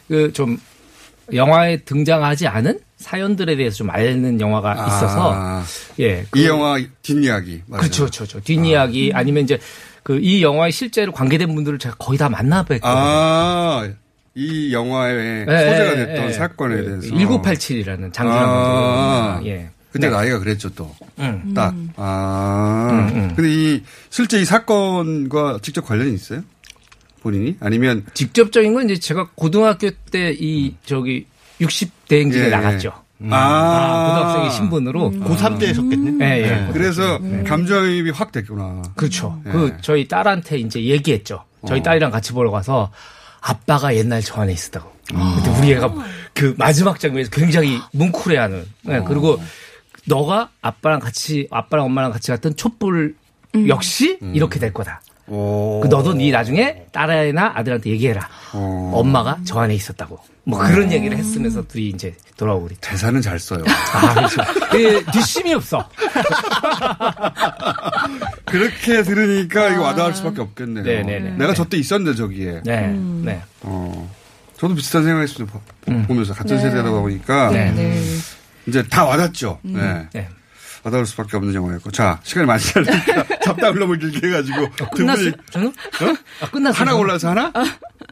그 0.09 0.33
좀 0.33 0.59
영화에 1.33 1.77
등장하지 1.85 2.47
않은 2.47 2.81
사연들에 2.97 3.57
대해서 3.57 3.77
좀 3.77 3.91
알는 3.91 4.41
영화가 4.41 4.73
있어서 4.73 5.33
아, 5.35 5.63
예. 6.01 6.25
이 6.35 6.47
영화 6.47 6.79
뒷이야기. 7.03 7.63
맞아요. 7.67 7.81
그렇죠, 7.83 8.05
그렇죠, 8.05 8.19
그렇죠. 8.25 8.41
뒷이야기 8.41 9.13
아 9.15 9.23
니면 9.23 9.45
이제 9.45 9.59
그 10.03 10.19
이 10.19 10.43
영화에 10.43 10.71
실제로 10.71 11.13
관계된 11.13 11.55
분들을 11.55 11.79
제가 11.79 11.97
거의 11.97 12.17
다 12.19 12.31
만나 12.31 12.65
뵀거든요. 12.65 12.81
아, 12.85 13.87
이 14.39 14.73
영화의 14.73 15.41
소재가 15.47 15.95
됐던 15.97 16.33
사건에 16.33 16.77
대해서. 16.85 17.09
1987이라는 17.15 18.13
장기간 18.13 18.45
아, 18.49 19.33
감독. 19.35 19.49
예. 19.49 19.69
그때 19.91 20.09
네. 20.09 20.15
나이가 20.15 20.39
그랬죠, 20.39 20.71
또. 20.75 20.95
응. 21.19 21.53
딱. 21.55 21.75
아. 21.97 22.89
음, 23.13 23.17
음. 23.17 23.33
근데 23.35 23.51
이, 23.53 23.83
실제 24.11 24.41
이 24.41 24.45
사건과 24.45 25.59
직접 25.63 25.85
관련이 25.85 26.15
있어요? 26.15 26.43
본인이? 27.23 27.57
아니면. 27.61 28.05
직접적인 28.15 28.75
건 28.75 28.89
이제 28.91 29.01
제가 29.01 29.31
고등학교 29.35 29.91
때 30.13 30.33
이 30.39 30.75
저기 30.85 31.27
60 31.61 32.07
대행진에 32.07 32.47
예. 32.47 32.49
나갔죠. 32.51 32.93
아. 33.31 33.35
아, 33.35 34.09
고등학생의 34.15 34.51
신분으로 34.53 35.11
고3 35.11 35.59
때셨겠네. 35.59 36.25
예, 36.25 36.43
예. 36.47 36.51
음. 36.53 36.71
그래서 36.73 37.19
감정입이 37.45 38.11
확 38.11 38.31
됐구나. 38.31 38.83
그렇죠. 38.95 39.43
예. 39.47 39.51
그 39.51 39.77
저희 39.81 40.07
딸한테 40.07 40.59
이제 40.59 40.81
얘기했죠. 40.85 41.43
저희 41.67 41.81
어. 41.81 41.83
딸이랑 41.83 42.13
같이 42.13 42.33
보러 42.33 42.53
가서 42.53 42.93
아빠가 43.49 43.95
옛날 43.97 44.21
저 44.23 44.43
안에 44.43 44.53
있었다고. 44.53 44.93
아. 45.15 45.41
근데 45.43 45.59
우리 45.59 45.73
애가 45.73 45.95
그 46.35 46.55
마지막 46.59 47.01
장면에서 47.01 47.31
굉장히 47.31 47.79
뭉클해하는. 47.93 48.67
네, 48.83 48.97
어. 48.99 49.05
그리고 49.05 49.41
너가 50.07 50.51
아빠랑 50.61 51.01
같이 51.01 51.49
아빠랑 51.51 51.87
엄마랑 51.87 52.13
같이 52.13 52.31
갔던 52.31 52.57
촛불 52.57 53.17
역시 53.67 54.19
음. 54.23 54.35
이렇게 54.35 54.59
될 54.59 54.73
거다. 54.75 55.01
오. 55.29 55.81
그 55.83 55.89
너도 55.89 56.15
네 56.15 56.31
나중에 56.31 56.85
딸이나 56.93 57.53
아들한테 57.55 57.91
얘기해라. 57.91 58.27
어. 58.55 58.93
엄마가 58.95 59.39
저 59.45 59.59
안에 59.61 59.75
있었다고. 59.75 60.19
뭐 60.45 60.59
그런 60.61 60.91
얘기를 60.91 61.15
했으면서 61.19 61.63
둘이 61.69 61.91
이제 61.91 62.15
돌아오고 62.39 62.65
그랬죠. 62.65 62.81
대사는 62.83 63.21
잘 63.21 63.39
써요. 63.39 63.63
아, 63.93 64.15
그렇죠. 64.15 64.43
그 64.71 65.05
뒷심이 65.13 65.53
없어. 65.53 65.87
그렇게 68.47 69.03
들으니까 69.03 69.69
이거 69.69 69.83
와닿을 69.83 70.15
수밖에 70.15 70.41
없겠네요. 70.41 70.85
네네네. 70.85 71.31
내가 71.33 71.55
저때 71.55 71.77
있었는데 71.77 72.17
저기에. 72.17 72.63
네. 72.65 72.87
네. 72.89 73.43
어. 73.63 74.11
저도 74.57 74.75
비슷한 74.75 75.05
생각했습니다. 75.05 75.59
보- 75.85 75.93
음. 75.93 76.05
보면서 76.07 76.35
같은 76.35 76.57
네. 76.57 76.63
세대다 76.63 76.91
보니까 76.91 77.51
네, 77.51 77.71
네. 77.73 78.03
이제 78.67 78.83
다 78.89 79.05
와닿죠. 79.05 79.59
음. 79.67 80.09
네. 80.13 80.29
네. 80.79 80.89
와닿을 80.89 81.07
수밖에 81.07 81.37
없는 81.37 81.55
영화였고. 81.55 81.91
자, 81.91 82.21
시간이 82.23 82.47
많지 82.47 82.73
않으니까 82.79 83.25
잡담을 83.45 83.79
너무 83.81 83.97
길게 83.99 84.27
해가지고. 84.27 84.69
두 84.77 84.87
끝났어요? 84.91 85.31
분이 85.33 85.45
저는? 85.51 85.73
아, 86.41 86.51
끝났어요. 86.51 86.81
하나 86.81 86.95
골라서 86.97 87.31
하나? 87.31 87.53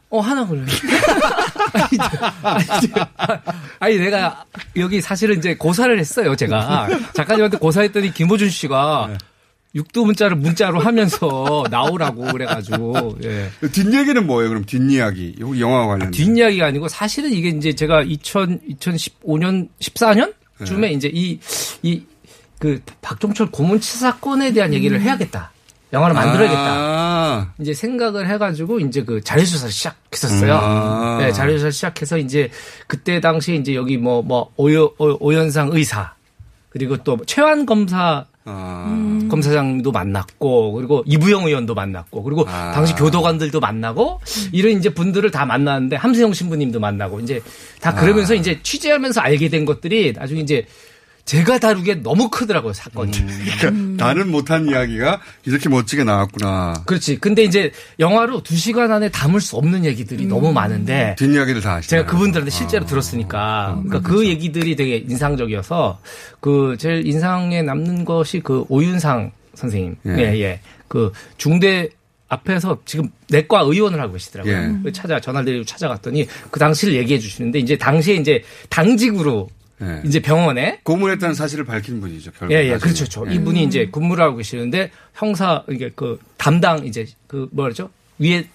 어, 0.09 0.19
하나 0.19 0.45
골라. 0.45 0.63
아니, 1.73 1.99
아니, 2.43 3.39
아니, 3.79 3.97
내가 3.97 4.45
여기 4.75 5.01
사실은 5.01 5.37
이제 5.37 5.55
고사를 5.55 5.97
했어요, 5.99 6.35
제가. 6.35 6.87
작가님한테 7.13 7.57
고사했더니 7.57 8.13
김호준 8.13 8.49
씨가 8.49 9.07
네. 9.11 9.17
육두 9.75 10.05
문자를 10.05 10.37
문자로 10.37 10.79
하면서 10.79 11.63
나오라고 11.69 12.31
그래가지고, 12.31 13.17
예. 13.23 13.49
뒷얘기는 13.71 14.25
뭐예요, 14.25 14.49
그럼 14.49 14.65
뒷이야기? 14.65 15.35
이 15.37 15.61
영화와 15.61 15.87
관련. 15.87 16.11
뒷이야기가 16.11 16.65
아니고 16.67 16.87
사실은 16.87 17.31
이게 17.31 17.49
이제 17.49 17.73
제가 17.73 18.01
2000, 18.03 18.61
2015년, 18.79 19.67
14년? 19.79 20.33
쯤에 20.65 20.91
이제 20.93 21.11
이, 21.13 21.37
이, 21.83 22.01
그, 22.59 22.81
박종철 23.01 23.51
고문치 23.51 23.97
사건에 23.97 24.51
대한 24.53 24.73
얘기를 24.73 24.99
해야겠다. 25.01 25.51
영화를 25.93 26.13
만들어야겠다. 26.15 26.61
아. 26.61 27.53
이제 27.59 27.73
생각을 27.73 28.29
해가지고 28.29 28.79
이제 28.81 29.03
그 29.03 29.21
자료조사를 29.21 29.71
시작했었어요. 29.71 30.53
아. 30.53 31.17
네, 31.21 31.31
자료조사를 31.31 31.71
시작해서 31.71 32.17
이제 32.17 32.49
그때 32.87 33.21
당시에 33.21 33.55
이제 33.55 33.73
여기 33.73 33.97
뭐, 33.97 34.21
뭐, 34.21 34.51
오여, 34.57 34.91
오- 34.97 35.17
오연상 35.19 35.69
의사, 35.71 36.13
그리고 36.69 36.97
또 36.97 37.17
최환 37.25 37.65
검사 37.65 38.25
아. 38.49 39.27
검사장도 39.29 39.91
만났고 39.91 40.71
그리고 40.73 41.03
이부영 41.05 41.47
의원도 41.47 41.75
만났고 41.75 42.23
그리고 42.23 42.45
아. 42.47 42.71
당시 42.71 42.93
교도관들도 42.95 43.59
만나고 43.59 44.21
이런 44.53 44.73
이제 44.77 44.89
분들을 44.89 45.29
다 45.31 45.45
만났는데 45.45 45.97
함세영 45.97 46.33
신부님도 46.33 46.79
만나고 46.79 47.19
이제 47.19 47.41
다 47.81 47.93
그러면서 47.93 48.33
아. 48.33 48.37
이제 48.37 48.59
취재하면서 48.63 49.19
알게 49.19 49.49
된 49.49 49.65
것들이 49.65 50.13
나중에 50.13 50.41
이제 50.41 50.65
제가 51.27 51.59
다루기에 51.59 51.95
너무 51.95 52.29
크더라고요 52.29 52.71
사건이. 52.71 53.11
그러니까 53.11 53.71
나는 54.05 54.31
못한 54.31 54.69
이야기가 54.69 55.19
이렇게 55.45 55.67
멋지게 55.67 56.05
나왔구나. 56.05 56.83
그렇지. 56.85 57.17
근데 57.17 57.43
이제 57.43 57.71
영화로 57.99 58.43
두 58.43 58.55
시간 58.55 58.93
안에 58.93 59.09
담을 59.09 59.41
수 59.41 59.57
없는 59.57 59.83
얘기들이 59.83 60.25
너무 60.25 60.53
많은데 60.53 61.15
뒷이야기를 61.19 61.61
다 61.61 61.75
하시죠. 61.75 61.89
제가 61.89 62.05
그분들한테 62.05 62.49
실제로 62.49 62.85
들었으니까 62.85 63.81
그러니까 63.83 64.09
그 64.09 64.25
얘기들이 64.25 64.77
되게 64.77 64.97
인상적이어서 64.97 65.99
그 66.39 66.77
제일 66.79 67.05
인상에 67.05 67.61
남는 67.61 68.05
것이 68.05 68.39
그 68.39 68.63
오윤상 68.69 69.31
선생님 69.53 69.97
예. 70.05 70.11
예 70.11 70.39
예. 70.39 70.59
그 70.87 71.11
중대 71.35 71.89
앞에서 72.29 72.79
지금 72.85 73.09
내과 73.29 73.61
의원을 73.61 73.99
하고 73.99 74.13
계시더라고요. 74.13 74.55
예. 74.55 74.75
그 74.81 74.93
찾아 74.93 75.19
전화를 75.19 75.45
드리고 75.45 75.65
찾아갔더니 75.65 76.25
그 76.51 76.57
당시를 76.57 76.93
얘기해 76.95 77.19
주시는데 77.19 77.59
이제 77.59 77.77
당시에 77.77 78.15
이제 78.15 78.41
당직으로 78.69 79.49
예. 79.81 80.01
이제 80.05 80.19
병원에 80.19 80.79
고문했다는 80.83 81.35
사실을 81.35 81.65
밝힌 81.65 82.01
분이죠. 82.01 82.31
결국 82.31 82.53
예, 82.53 82.63
예. 82.65 82.77
그렇죠, 82.77 83.05
그렇죠. 83.05 83.25
예. 83.29 83.35
이분이 83.35 83.63
이제 83.63 83.87
근무를 83.91 84.23
하고 84.23 84.37
계시는데 84.37 84.91
형사 85.13 85.63
이게 85.69 85.91
그 85.95 86.19
담당 86.37 86.85
이제 86.85 87.05
그 87.27 87.47
뭐라죠 87.51 87.91
위에 88.19 88.43
그 88.43 88.47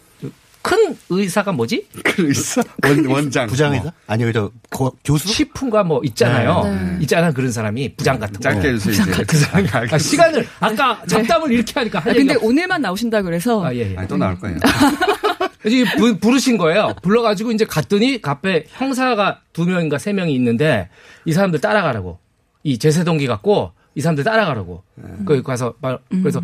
큰 0.63 0.97
의사가 1.11 1.53
뭐지? 1.53 1.87
큰 2.05 2.27
의사 2.29 2.63
원, 2.85 3.05
원장 3.07 3.47
부장이다? 3.49 3.93
아니요, 4.07 4.33
저 4.33 4.51
고- 4.71 4.97
교수? 5.05 5.29
치프인가 5.29 5.83
뭐 5.83 6.01
있잖아요. 6.05 6.63
네, 6.65 6.71
네. 6.93 6.99
있잖아 7.03 7.33
그런 7.33 7.51
사람이 7.51 7.97
부장 7.97 8.19
같은 8.19 8.35
거. 8.35 8.41
짧게 8.41 8.69
해주세요. 8.69 9.05
부장 9.05 9.11
같은 9.11 9.39
사람이. 9.39 9.69
아, 9.93 9.99
시간을 9.99 10.47
아까 10.61 11.03
잡담을 11.07 11.51
이렇게 11.53 11.73
하니까 11.75 11.99
할 11.99 12.13
아, 12.13 12.15
근데 12.15 12.35
오늘만 12.37 12.81
나오신다 12.83 13.23
그래서 13.23 13.65
아, 13.65 13.75
예, 13.75 13.93
예. 13.93 13.97
아니, 13.97 14.07
또 14.09 14.17
나올 14.17 14.39
거예요. 14.39 14.57
이제 15.67 15.85
부- 15.97 16.17
부르신 16.19 16.57
거예요. 16.59 16.95
불러가지고 17.03 17.53
이제 17.53 17.65
갔더니 17.65 18.21
앞에 18.23 18.65
형사가 18.69 19.41
두 19.53 19.65
명인가 19.65 19.99
세 19.99 20.13
명이 20.13 20.35
있는데 20.35 20.89
이 21.25 21.33
사람들 21.33 21.61
따라가라고. 21.61 22.19
이 22.65 22.79
제세동기 22.79 23.27
갖고 23.27 23.73
이 23.95 24.01
사람들 24.01 24.25
따라가라고. 24.25 24.83
거기 25.27 25.43
가서 25.43 25.75
말, 25.81 25.99
그래서 26.09 26.41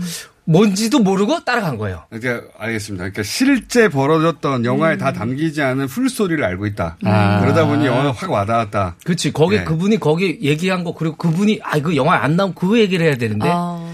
뭔지도 0.53 1.01
모르고 1.01 1.44
따라간 1.44 1.76
거예요. 1.76 2.05
그러니까 2.09 2.46
알겠습니다. 2.59 3.03
그러니까 3.05 3.22
실제 3.22 3.88
벌어졌던 3.90 4.64
영화에 4.64 4.96
다 4.96 5.12
담기지 5.12 5.61
않은 5.61 5.88
풀스토리를 5.88 6.42
알고 6.42 6.64
있다. 6.66 6.96
아. 7.05 7.40
그러다 7.40 7.66
보니 7.66 7.84
영화가 7.84 8.12
확 8.12 8.30
와닿았다. 8.30 8.96
그렇지. 9.05 9.32
거기 9.34 9.59
네. 9.59 9.64
그분이 9.64 10.01
거기 10.01 10.38
얘기한 10.40 10.84
거 10.84 10.94
그리고 10.94 11.16
그분이 11.16 11.61
아 11.62 11.78
그 11.80 11.94
영화 11.96 12.16
안 12.24 12.34
나오면 12.36 12.55
그 12.55 12.78
얘기를 12.80 13.07
해야 13.07 13.16
되는데 13.16 13.46
아. 13.49 13.86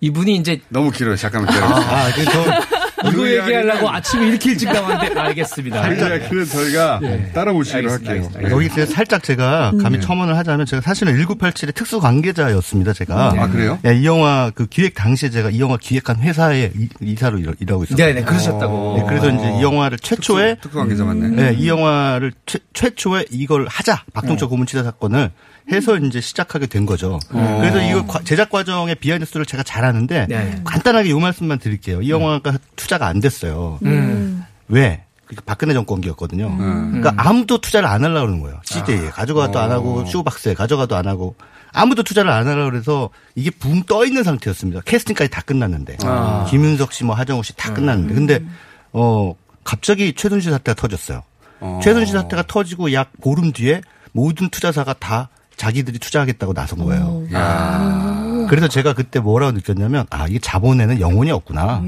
이분이 0.00 0.36
이제 0.36 0.60
너무 0.68 0.90
길어요. 0.90 1.16
잠깐만 1.16 1.52
기다려주세요. 1.52 1.90
아, 1.90 2.10
그래서 2.14 2.44
이거 3.08 3.16
그 3.22 3.36
얘기하려고 3.36 3.88
아침에 3.90 4.28
이렇게 4.28 4.50
일찍 4.50 4.70
나왔는데 4.72 5.18
알겠습니다. 5.20 5.88
그 5.88 5.94
이야기는 5.94 6.44
저희가 6.46 7.00
따라 7.34 7.52
모시기로 7.52 7.90
알겠습니다, 7.92 8.10
할게요. 8.10 8.10
알겠습니다. 8.30 8.40
네. 8.48 8.50
여기 8.54 8.68
제가 8.74 8.86
살짝 8.92 9.22
제가 9.22 9.72
감히 9.82 9.98
음. 9.98 10.00
첨언을 10.00 10.36
하자면 10.36 10.66
제가 10.66 10.82
사실은 10.82 11.14
1987의 11.24 11.74
특수 11.74 12.00
관계자였습니다. 12.00 12.92
제가. 12.92 13.34
아, 13.38 13.48
그래요? 13.48 13.78
예, 13.86 13.94
이 13.94 14.06
영화 14.06 14.50
그 14.54 14.66
기획 14.66 14.94
당시에 14.94 15.30
제가 15.30 15.50
이 15.50 15.60
영화 15.60 15.76
기획한 15.76 16.20
회사에 16.20 16.72
이- 16.76 16.88
이사로 17.00 17.38
일- 17.38 17.54
일하고 17.60 17.84
있었어요. 17.84 17.96
네네 18.06 18.22
그러셨다고. 18.24 18.96
네, 18.98 19.04
그래서 19.08 19.30
이제 19.30 19.58
이 19.58 19.62
영화를 19.62 19.98
최초에 19.98 20.56
특수 20.60 20.76
관계자 20.78 21.04
맞네. 21.04 21.28
네, 21.28 21.54
이 21.58 21.68
영화를 21.68 22.32
최, 22.74 22.90
초에 22.90 23.24
이걸 23.30 23.66
하자 23.68 24.02
박동철 24.12 24.48
고문치사 24.48 24.82
사건을 24.82 25.30
해서 25.72 25.96
이제 25.96 26.20
시작하게 26.20 26.66
된 26.66 26.86
거죠. 26.86 27.18
어. 27.30 27.58
그래서 27.60 27.80
이거 27.82 28.04
과- 28.06 28.20
제작 28.24 28.50
과정의 28.50 28.96
behind 28.96 29.24
story를 29.26 29.46
제가 29.46 29.62
잘 29.62 29.84
아는데 29.84 30.26
네. 30.28 30.60
간단하게 30.64 31.10
요 31.10 31.18
말씀만 31.20 31.58
드릴게요. 31.58 32.02
이 32.02 32.10
영화가 32.10 32.54
투자가 32.76 33.06
안 33.06 33.20
됐어요. 33.20 33.78
음. 33.84 34.44
왜? 34.68 35.04
그러니까 35.26 35.42
박근혜 35.46 35.74
정권기였거든요. 35.74 36.46
음. 36.48 36.92
그러니까 37.00 37.12
아무도 37.16 37.60
투자를 37.60 37.88
안 37.88 38.02
하려고 38.02 38.26
그러는 38.26 38.40
거예요. 38.40 38.60
CJ에 38.64 39.10
가져가도 39.10 39.58
안 39.60 39.70
하고 39.70 40.04
쇼박스에 40.06 40.54
가져가도 40.54 40.96
안 40.96 41.06
하고 41.06 41.36
아무도 41.72 42.02
투자를 42.02 42.30
안 42.32 42.48
하려고 42.48 42.70
그래서 42.70 43.10
이게 43.36 43.50
붕 43.50 43.84
떠 43.84 44.04
있는 44.04 44.24
상태였습니다. 44.24 44.80
캐스팅까지 44.84 45.30
다 45.30 45.40
끝났는데 45.42 45.98
아. 46.02 46.46
김윤석 46.50 46.92
씨, 46.92 47.04
뭐 47.04 47.14
하정우 47.14 47.44
씨 47.44 47.52
다 47.54 47.72
끝났는데 47.72 48.14
근데 48.14 48.44
어 48.92 49.34
갑자기 49.62 50.12
최순실 50.14 50.50
사태가 50.50 50.74
터졌어요. 50.74 51.22
최순실 51.82 52.12
사태가 52.16 52.44
터지고 52.48 52.92
약 52.92 53.12
보름 53.22 53.52
뒤에 53.52 53.82
모든 54.12 54.48
투자사가 54.48 54.94
다 54.94 55.28
자기들이 55.60 55.98
투자하겠다고 55.98 56.54
나선 56.54 56.78
거예요. 56.78 57.26
야. 57.34 58.46
그래서 58.48 58.66
제가 58.66 58.94
그때 58.94 59.20
뭐라고 59.20 59.52
느꼈냐면 59.52 60.06
아 60.08 60.26
이게 60.26 60.38
자본에는 60.38 61.00
영혼이 61.00 61.30
없구나. 61.30 61.82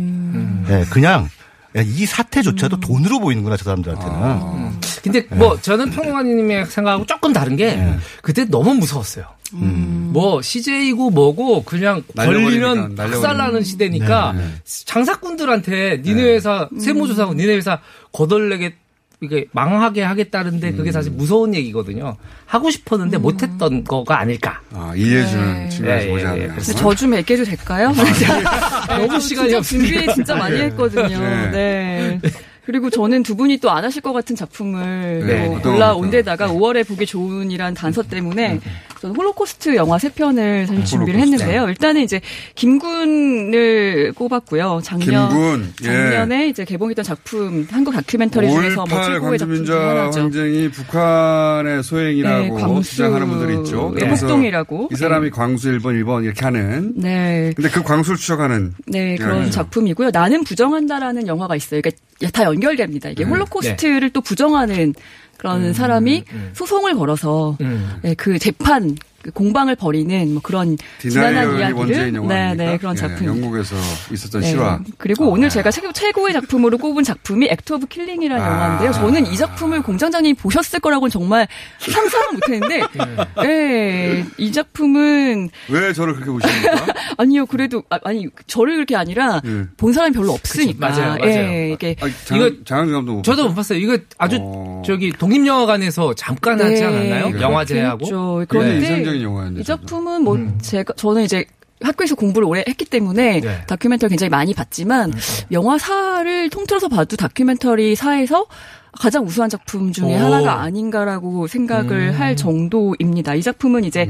예, 0.68 0.84
그냥 0.90 1.30
이 1.74 2.04
사태조차도 2.04 2.80
돈으로 2.80 3.18
보이는구나 3.18 3.56
저 3.56 3.64
사람들한테는. 3.64 4.80
근데 5.02 5.26
뭐 5.30 5.58
저는 5.58 5.90
평론가님의 5.90 6.66
생각하고 6.66 7.06
조금 7.06 7.32
다른 7.32 7.56
게 7.56 7.96
그때 8.20 8.44
너무 8.44 8.74
무서웠어요. 8.74 9.24
뭐 9.52 10.42
CJ고 10.42 11.08
뭐고 11.08 11.64
그냥 11.64 12.02
걸리면. 12.14 12.94
박살나는 12.94 13.64
시대니까 13.64 14.32
네, 14.32 14.42
네. 14.42 14.48
장사꾼들한테 14.64 16.02
니네 16.04 16.22
회사 16.34 16.68
세무조사하고 16.78 17.32
니네 17.32 17.54
회사 17.54 17.80
거덜내게 18.12 18.76
이게 19.22 19.46
망하게 19.52 20.02
하겠다는데 20.02 20.72
그게 20.72 20.90
사실 20.90 21.12
무서운 21.12 21.54
얘기거든요. 21.54 22.16
하고 22.44 22.70
싶었는데 22.70 23.18
못했던 23.18 23.84
거가 23.84 24.18
아닐까. 24.18 24.60
아, 24.72 24.92
이해해주는 24.96 25.54
네. 25.54 25.68
측면에서 25.68 26.06
예, 26.06 26.10
보지 26.10 26.24
예, 26.24 26.26
예. 26.26 26.32
않나요? 26.32 26.48
그래서 26.50 26.72
저좀 26.74 27.14
얘기해도 27.14 27.44
될까요? 27.44 27.92
너무 28.88 29.20
시간이 29.20 29.54
없으니까. 29.54 29.88
준비 29.88 30.14
진짜 30.14 30.34
많이 30.34 30.58
네. 30.58 30.64
했거든요. 30.64 31.18
네. 31.20 31.50
네. 31.52 32.20
그리고 32.66 32.90
저는 32.90 33.22
두 33.22 33.34
분이 33.36 33.58
또 33.58 33.70
안 33.70 33.84
하실 33.84 34.02
것 34.02 34.12
같은 34.12 34.36
작품을 34.36 35.24
네, 35.26 35.60
또 35.62 35.72
거죠? 35.78 36.10
데다가 36.10 36.48
5월에 36.48 36.86
보기 36.86 37.06
좋은이란 37.06 37.74
단서 37.74 38.02
때문에 38.02 38.60
저는 39.02 39.16
홀로코스트 39.16 39.74
영화 39.74 39.98
세 39.98 40.08
편을 40.10 40.68
사실 40.68 40.84
준비를 40.84 41.18
홀로코스트. 41.18 41.42
했는데요. 41.42 41.68
일단은 41.68 42.02
이제 42.02 42.20
김군을 42.54 44.12
꼽았고요. 44.12 44.80
작년 44.84 45.28
김군, 45.28 45.72
예. 45.82 45.86
작년에 45.86 46.48
이제 46.48 46.64
개봉했던 46.64 47.04
작품 47.04 47.66
한국 47.68 47.94
다큐멘터리 47.94 48.48
중에서 48.48 48.84
뭐5.18 48.84 48.88
최고의 48.88 49.38
작품 49.40 49.56
광주민주화 49.56 49.90
하나죠. 49.90 50.20
항쟁이 50.20 50.70
북한의 50.70 51.82
소행이라고 51.82 52.42
네, 52.42 52.62
광수, 52.62 52.90
주장하는 52.92 53.28
분들이 53.28 53.58
있죠. 53.58 53.92
예, 54.00 54.08
폭동이라고. 54.08 54.90
이 54.92 54.94
사람이 54.94 55.30
광수 55.30 55.72
1번, 55.72 56.00
1번 56.00 56.22
이렇게 56.24 56.44
하는. 56.44 56.92
네. 56.94 57.52
근데 57.56 57.70
그 57.70 57.82
광수를 57.82 58.16
추적하는. 58.18 58.74
네, 58.86 59.16
그런 59.16 59.46
예. 59.46 59.50
작품이고요. 59.50 60.10
나는 60.12 60.44
부정한다라는 60.44 61.26
영화가 61.26 61.56
있어요. 61.56 61.80
그러니까 61.82 62.00
다 62.32 62.44
연결됩니다. 62.44 63.08
이게 63.08 63.24
네. 63.24 63.30
홀로코스트를 63.30 64.10
또 64.10 64.20
부정하는 64.20 64.94
그런 65.42 65.64
음, 65.64 65.72
사람이 65.72 66.22
음. 66.32 66.50
소송을 66.52 66.94
걸어서 66.94 67.56
음. 67.60 67.98
네, 68.02 68.14
그 68.14 68.38
재판 68.38 68.94
그 68.94 69.11
공방을 69.34 69.76
벌이는 69.76 70.32
뭐 70.32 70.42
그런 70.42 70.76
지난한 70.98 71.58
이야기를 71.58 72.14
영화 72.14 72.54
네? 72.54 72.54
네, 72.54 72.78
그런 72.78 72.94
예, 72.96 73.00
작품. 73.00 73.26
영국에서 73.26 73.76
있었던 74.10 74.40
네. 74.40 74.48
실화. 74.48 74.80
그리고 74.98 75.28
오늘 75.28 75.48
제가 75.48 75.70
최고, 75.70 75.92
최고 75.92 76.26
의 76.28 76.32
작품으로 76.32 76.78
꼽은 76.78 77.04
작품이 77.04 77.48
액트 77.50 77.72
오브 77.74 77.86
킬링이라는 77.86 78.44
아. 78.44 78.48
영화인데요. 78.48 78.92
저는 78.92 79.26
이 79.26 79.36
작품을 79.36 79.82
공장장님이 79.82 80.34
보셨을 80.34 80.80
거라고는 80.80 81.10
정말 81.10 81.46
상상을 81.78 82.26
못했는데, 82.34 82.82
네, 83.42 84.24
이 84.38 84.52
작품은 84.52 85.50
왜 85.68 85.92
저를 85.92 86.14
그렇게 86.14 86.30
보십니까? 86.30 86.86
아니요, 87.18 87.46
그래도 87.46 87.82
아, 87.88 88.12
니 88.12 88.28
저를 88.46 88.74
그렇게 88.74 88.96
아니라 88.96 89.40
예. 89.44 89.64
본 89.76 89.92
사람이 89.92 90.14
별로 90.14 90.32
없으니까. 90.32 90.88
그치, 90.88 91.00
맞아요, 91.00 91.18
맞아요. 91.18 91.32
예, 91.32 91.72
이게 91.72 91.96
장, 92.24 92.38
이거 92.38 92.50
장항준 92.64 92.94
감독 92.94 93.22
저도 93.22 93.48
못 93.48 93.54
봤어요. 93.54 93.78
이거 93.78 93.98
아주 94.18 94.38
저기 94.84 95.12
독립영화관에서 95.12 96.14
잠깐 96.14 96.60
하지 96.60 96.74
네, 96.74 96.84
않았나요? 96.84 97.40
영화제하고. 97.40 97.98
그렇죠. 97.98 98.38
네. 98.40 98.46
그런데 98.48 99.11
인상적인 99.12 99.22
영화였는데. 99.22 99.60
이 99.60 99.64
작품은 99.64 100.22
뭐 100.22 100.38
제가 100.60 100.94
저는 100.94 101.24
이제 101.24 101.44
학교에서 101.80 102.14
공부를 102.14 102.46
오래 102.48 102.64
했기 102.66 102.84
때문에 102.84 103.40
네. 103.40 103.66
다큐멘터리 103.66 104.08
굉장히 104.10 104.30
많이 104.30 104.54
봤지만 104.54 105.12
영화사를 105.50 106.48
통틀어서 106.50 106.88
봐도 106.88 107.16
다큐멘터리 107.16 107.96
사에서 107.96 108.46
가장 108.92 109.24
우수한 109.24 109.48
작품 109.48 109.92
중에 109.92 110.14
오. 110.14 110.18
하나가 110.18 110.60
아닌가라고 110.60 111.46
생각을 111.46 112.10
음. 112.10 112.20
할 112.20 112.36
정도입니다. 112.36 113.34
이 113.34 113.42
작품은 113.42 113.84
이제 113.84 114.06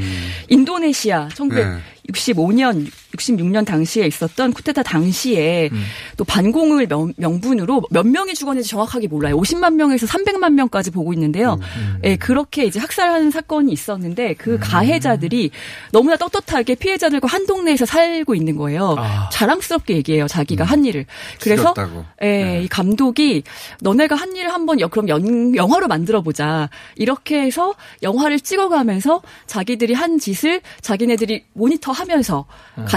인도네시아 0.48 1.28
1965년, 1.28 2.90
66년 3.16 3.64
당시에 3.64 4.06
있었던 4.06 4.52
쿠데타 4.52 4.82
당시에 4.82 5.70
또 6.16 6.24
반공을 6.24 6.86
명, 6.86 7.12
명분으로 7.16 7.82
몇 7.90 8.06
명이 8.06 8.34
죽었는지 8.34 8.68
정확하게 8.68 9.08
몰라요. 9.08 9.38
50만 9.38 9.74
명에서 9.74 10.06
300만 10.06 10.52
명까지 10.54 10.90
보고 10.90 11.12
있는데요. 11.12 11.58
예, 12.04 12.16
그렇게 12.16 12.64
이제 12.64 12.80
학살하는 12.80 13.30
사건이 13.30 13.72
있었는데 13.72 14.34
그 14.34 14.58
가해자들이 14.58 15.50
너무나 15.92 16.16
떳떳하게 16.16 16.74
피해자들과 16.76 17.28
한 17.28 17.46
동네에서 17.46 17.84
살고 17.86 18.34
있는 18.34 18.56
거예요. 18.56 18.96
자랑스럽게 19.32 19.94
얘기해요. 19.96 20.26
자기가 20.26 20.64
한 20.64 20.84
일을. 20.84 21.06
그래서. 21.40 21.74
예, 22.22 22.62
이 22.64 22.68
감독이 22.68 23.42
너네가 23.80 24.14
한 24.14 24.34
일을 24.36 24.52
한번 24.52 24.80
여- 24.80 24.88
그럼 24.88 25.08
연- 25.08 25.54
영화로 25.54 25.88
만들어 25.88 26.22
보자. 26.22 26.68
이렇게 26.96 27.40
해서 27.42 27.74
영화를 28.02 28.40
찍어가면서 28.40 29.22
자기들이 29.46 29.94
한 29.94 30.18
짓을 30.18 30.60
자기네들이 30.80 31.44
모니터하면서 31.52 32.44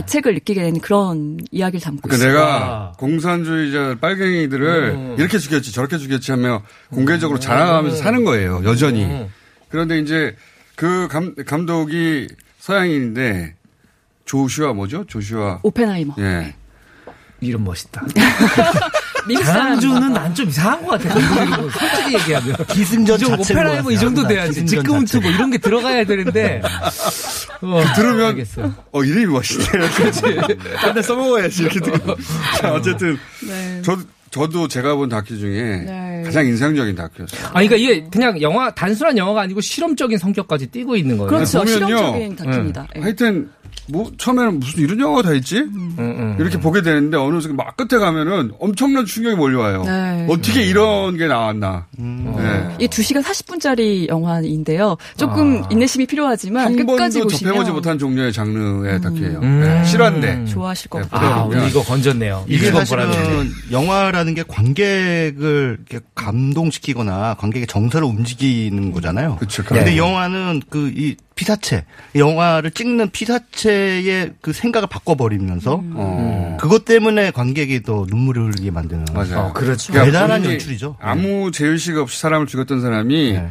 가책을 0.06 0.34
느끼게 0.36 0.62
되는 0.62 0.80
그런 0.80 1.38
이야기를 1.52 1.82
담고 1.82 2.02
그러니까 2.08 2.16
있어요. 2.28 2.34
내가 2.40 2.94
공산주의자 2.98 3.98
빨갱이들을 4.00 5.16
이렇게 5.18 5.38
죽였지 5.38 5.72
저렇게 5.72 5.98
죽였지 5.98 6.32
하며 6.32 6.64
공개적으로 6.90 7.40
자랑하면서 7.40 7.98
사는 7.98 8.24
거예요. 8.24 8.62
여전히. 8.64 9.28
그런데 9.70 10.00
이제 10.00 10.36
그 10.76 11.08
감, 11.10 11.36
감독이 11.46 12.28
서양인인데 12.60 13.56
조슈아 14.26 14.74
뭐죠? 14.74 15.06
조슈아. 15.06 15.60
오펜하이머. 15.64 16.16
예. 16.20 16.56
이름 17.42 17.64
멋있다. 17.64 18.06
장항준은 19.34 20.14
난좀 20.14 20.50
이상한 20.50 20.86
것 20.86 21.02
같아. 21.02 21.20
솔직히 21.70 22.16
얘기하면. 22.16 22.56
기승전 22.70 23.20
이 23.20 23.24
뭐이 23.24 23.38
같아요. 23.38 24.00
정도 24.00 24.28
돼야지. 24.28 24.66
자체. 24.66 25.20
뭐 25.20 25.32
이런 25.32 25.52
게 25.52 25.58
들어가야 25.58 26.06
되는데. 26.06 26.62
어, 27.62 27.82
들으면 27.96 28.28
알겠어. 28.28 28.72
어 28.92 29.04
이름이 29.04 29.26
멋있네. 29.28 29.66
그렇지. 29.66 30.22
한대 30.76 31.02
써먹어야지 31.02 31.64
이렇게 31.64 31.80
듣고. 31.80 32.16
자 32.60 32.74
어쨌든 32.74 33.18
네. 33.48 33.82
저 33.84 33.98
저도 34.36 34.68
제가 34.68 34.96
본 34.96 35.08
다큐 35.08 35.38
중에 35.38 35.86
네. 35.86 36.22
가장 36.26 36.46
인상적인 36.46 36.96
다큐였어요. 36.96 37.48
아, 37.48 37.52
그러니까 37.54 37.78
이게 37.78 38.06
그냥 38.12 38.42
영화 38.42 38.74
단순한 38.74 39.18
영화가 39.18 39.42
아니고 39.42 39.62
실험적인 39.62 40.18
성격까지 40.18 40.68
띄고 40.68 40.98
있는 40.98 41.18
거예요. 41.18 41.30
그렇죠. 41.30 41.60
보면요. 41.60 41.88
실험적인 41.88 42.36
다큐입니다. 42.36 42.88
예. 42.98 43.00
하여튼 43.00 43.50
뭐 43.88 44.12
처음에는 44.18 44.60
무슨 44.60 44.80
이런 44.84 45.00
영화가 45.00 45.22
다 45.30 45.34
있지? 45.34 45.58
음, 45.60 46.36
이렇게 46.40 46.60
보게 46.60 46.82
되는데 46.82 47.18
어느 47.18 47.40
순간 47.40 47.58
막 47.58 47.78
끝에 47.78 48.00
가면은 48.00 48.52
엄청난 48.60 49.06
충격이 49.06 49.36
몰려와요. 49.36 49.84
네. 49.84 50.28
어떻게 50.30 50.64
이런 50.64 51.18
게 51.18 51.28
나왔나? 51.28 51.86
네. 51.98 52.76
이 52.80 52.88
2시간 52.88 53.22
40분짜리 53.22 54.08
영화인데요. 54.08 54.98
조금 55.18 55.64
인내심이 55.70 56.08
필요하지만 56.08 56.66
한 56.66 56.76
끝까지 56.76 57.20
번도 57.20 57.34
보시면 57.34 57.54
접해보지 57.54 57.72
못한 57.72 58.00
종류의 58.00 58.34
장르의 58.34 59.02
다큐예요. 59.02 59.40
음. 59.44 59.60
네. 59.62 59.86
실화인데. 59.86 60.46
좋아하실 60.46 60.90
것 60.90 61.02
네, 61.04 61.08
같아요. 61.10 61.30
아, 61.34 61.44
오늘 61.44 61.68
이거 61.70 61.84
건졌네요. 61.84 62.46
이게 62.48 62.72
사실은. 62.72 63.06
영화라는 63.72 64.34
게 64.34 64.44
관객을 64.48 65.78
이렇게 65.90 66.04
감동시키거나 66.16 67.36
관객의 67.36 67.68
정서를 67.68 68.08
움직이는 68.08 68.92
거잖아요. 68.92 69.36
그쵸, 69.38 69.64
근데 69.64 69.86
네. 69.86 69.98
영화는 69.98 70.62
그 70.70 70.86
이 70.96 71.16
피사체, 71.36 71.86
영화를 72.16 72.72
찍는 72.72 73.12
피사체의 73.12 74.34
그 74.42 74.54
생각을 74.54 74.88
바꿔버리면서 74.88 75.82
어. 75.84 76.58
그것 76.60 76.86
때문에 76.86 77.32
관객이 77.32 77.84
또 77.84 78.06
눈물을 78.10 78.54
흘리게 78.54 78.72
만드는. 78.72 79.06
맞아요. 79.14 79.40
어, 79.40 79.54
그렇죠. 79.54 79.92
그러니까 79.92 80.12
대단한 80.12 80.46
연출이죠. 80.46 80.98
아무 81.00 81.52
죄의식 81.52 81.98
없이 81.98 82.20
사람을 82.22 82.48
죽였던 82.48 82.82
사람이 82.82 83.34
네. 83.34 83.50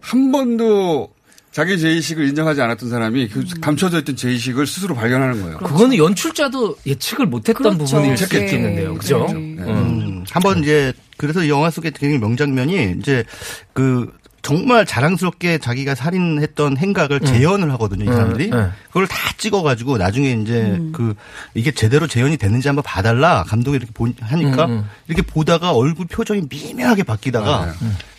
한 0.00 0.32
번도 0.32 1.14
자기 1.50 1.78
죄의식을 1.78 2.28
인정하지 2.28 2.60
않았던 2.60 2.90
사람이 2.90 3.28
그 3.28 3.44
감춰져 3.60 4.00
있던 4.00 4.16
죄의식을 4.16 4.66
스스로 4.66 4.94
발견하는 4.94 5.40
거예요. 5.40 5.58
그거는 5.58 5.96
연출자도 5.96 6.76
예측을 6.84 7.26
못했던 7.26 7.74
그렇죠. 7.76 7.96
부분일 7.96 8.18
수도 8.18 8.36
네. 8.36 8.44
있겠는데요. 8.44 8.94
그죠? 8.94 9.26
네. 9.28 9.34
음. 9.34 9.58
음, 9.60 10.24
한번 10.30 10.62
이제 10.62 10.92
그래서 11.16 11.48
영화 11.48 11.70
속에 11.70 11.90
굉장히 11.90 12.18
명장면이 12.18 12.96
이제 12.98 13.24
그 13.72 14.12
정말 14.44 14.84
자랑스럽게 14.84 15.56
자기가 15.58 15.94
살인했던 15.94 16.76
행각을 16.76 17.20
재현을 17.20 17.72
하거든요, 17.72 18.04
이 18.04 18.14
사람들이. 18.14 18.50
음, 18.52 18.56
네. 18.60 18.68
그걸 18.88 19.06
다 19.08 19.16
찍어가지고 19.38 19.96
나중에 19.96 20.32
이제 20.32 20.78
그 20.92 21.14
이게 21.54 21.70
제대로 21.72 22.06
재현이 22.06 22.36
됐는지 22.36 22.68
한번 22.68 22.82
봐달라 22.82 23.42
감독이 23.44 23.78
이렇게 23.78 23.90
보, 23.94 24.06
하니까 24.20 24.66
음, 24.66 24.70
음. 24.70 24.84
이렇게 25.08 25.22
보다가 25.22 25.72
얼굴 25.72 26.06
표정이 26.06 26.42
미묘하게 26.50 27.04
바뀌다가 27.04 27.58
맞아요. 27.58 27.72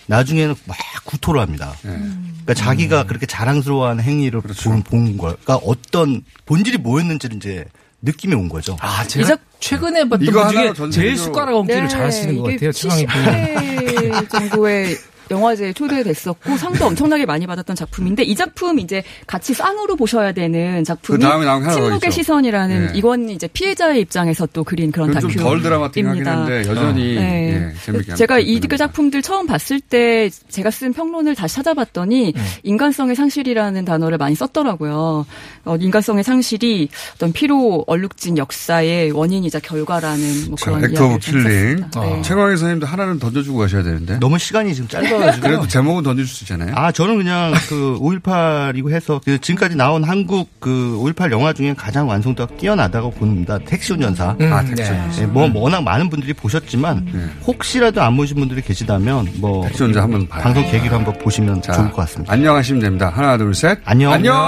나중에는 0.08 0.56
막 0.66 0.78
구토를 1.06 1.40
합니다. 1.42 1.74
네. 1.84 1.92
그러니까 1.92 2.54
자기가 2.56 3.04
그렇게 3.06 3.28
자랑스러워하는 3.28 4.04
행위를 4.04 4.42
그렇죠. 4.42 4.70
본, 4.70 4.82
본 4.82 5.18
거가 5.18 5.58
어떤 5.58 6.24
본질이 6.48 6.78
뭐였는지를 6.80 7.38
이제 7.38 7.66
느낌이 8.02 8.34
온 8.34 8.50
거죠. 8.50 8.78
아, 8.82 9.04
제가 9.06 9.24
이작- 9.26 9.42
최근에 9.60 10.10
봤던 10.10 10.32
것 10.32 10.50
중에 10.50 10.74
제일 10.92 11.18
숟가락 11.18 11.56
얹기를 11.56 11.84
네, 11.84 11.88
잘하시는 11.88 12.36
것 12.38 12.44
같아요. 12.52 12.72
최강희 12.72 13.06
부님. 13.06 13.26
70회 13.28 14.30
정도의 14.30 14.98
영화제에 15.32 15.74
초대됐었고 15.74 16.58
상도 16.58 16.86
엄청나게 16.86 17.26
많이 17.26 17.48
받았던 17.48 17.76
작품인데 17.76 18.24
이 18.24 18.36
작품 18.36 18.80
이제 18.80 19.04
같이 19.28 19.54
쌍으로 19.54 19.96
보셔야 19.96 20.32
되는 20.32 20.84
작품이 20.84 21.20
그 21.20 21.72
침묵의 21.74 21.96
있죠. 21.96 22.12
시선이라는 22.12 22.88
네. 22.88 22.92
이건 22.96 23.30
이제 23.30 23.48
피해자의 23.48 24.02
입장에서 24.02 24.48
또 24.48 24.64
그린 24.64 24.92
그런 24.92 25.08
그건 25.08 25.22
다큐. 25.22 25.34
좀덜 25.34 25.62
드라마틱하긴 25.62 26.28
한데 26.28 26.60
여전히 26.68 27.16
네. 27.16 27.72
예, 27.74 27.74
재밌게 27.84 28.16
제가 28.16 28.40
이 28.40 28.60
작품입니다. 28.60 28.78
작품들 28.78 29.22
처음 29.22 29.48
봤을 29.48 29.80
때 29.80 30.30
제가 30.50 30.72
쓴 30.72 30.94
평론을 30.94 31.36
다시 31.36 31.56
찾아봤더니 31.56 32.34
음. 32.36 32.46
인간성의 32.64 33.16
상실이라는 33.16 33.86
단어를 33.86 34.18
많이 34.18 34.36
썼더라고요. 34.36 35.26
어, 35.66 35.76
인간성의 35.76 36.24
상실이 36.24 36.90
어떤 37.16 37.32
피로 37.34 37.84
얼룩진 37.88 38.38
역사의 38.38 39.12
원인이자 39.12 39.60
결과라는 39.60 40.50
뭐 40.50 40.58
자, 40.58 40.66
그런 40.72 40.84
액트 40.86 41.02
오브 41.02 41.12
이야기를 41.14 41.20
좀 41.20 41.44
킬링. 41.44 41.76
네. 42.16 42.22
최광희 42.22 42.58
선생님도 42.58 42.86
하나는 42.86 43.20
던져주고 43.20 43.58
가셔야 43.60 43.84
되는데. 43.84 44.20
너무 44.20 44.38
시간이 44.38 44.74
지금 44.74 44.88
짧아 44.90 45.15
가지고. 45.20 45.48
그래도 45.48 45.68
제목은 45.68 46.04
던질 46.04 46.28
수 46.28 46.44
있잖아요. 46.44 46.74
아, 46.76 46.92
저는 46.92 47.18
그냥 47.18 47.54
그 47.70 47.98
5.18이고 48.02 48.92
해서 48.92 49.22
그 49.24 49.40
지금까지 49.40 49.76
나온 49.76 50.04
한국 50.04 50.50
그 50.60 50.98
5.18 51.02 51.32
영화 51.32 51.54
중에 51.54 51.74
가장 51.74 52.08
완성도가 52.08 52.56
뛰어나다고 52.58 53.12
봅니다. 53.12 53.58
택시 53.60 53.94
운전사. 53.94 54.36
음, 54.40 54.52
아, 54.54 54.62
네. 54.62 54.76
택시. 54.76 55.22
네, 55.22 55.28
뭐 55.28 55.50
워낙 55.54 55.82
많은 55.82 56.10
분들이 56.10 56.34
보셨지만 56.34 57.08
네. 57.12 57.26
혹시라도 57.46 58.02
안 58.02 58.16
보신 58.18 58.38
분들이 58.38 58.62
계시다면 58.62 59.30
뭐 59.36 59.66
택시 59.68 59.84
운전 59.84 60.04
한번 60.04 60.28
봐요. 60.28 60.44
방송 60.44 60.64
계기로 60.70 60.96
한번 60.96 61.18
보시면 61.20 61.62
자, 61.62 61.74
좋을 61.74 61.88
것 61.92 61.98
같습니다. 61.98 62.34
안녕하시면 62.34 62.82
됩니다. 62.82 63.12
하나, 63.14 63.38
둘, 63.38 63.54
셋. 63.54 63.80
안녕. 63.86 64.12
안녕. 64.14 64.48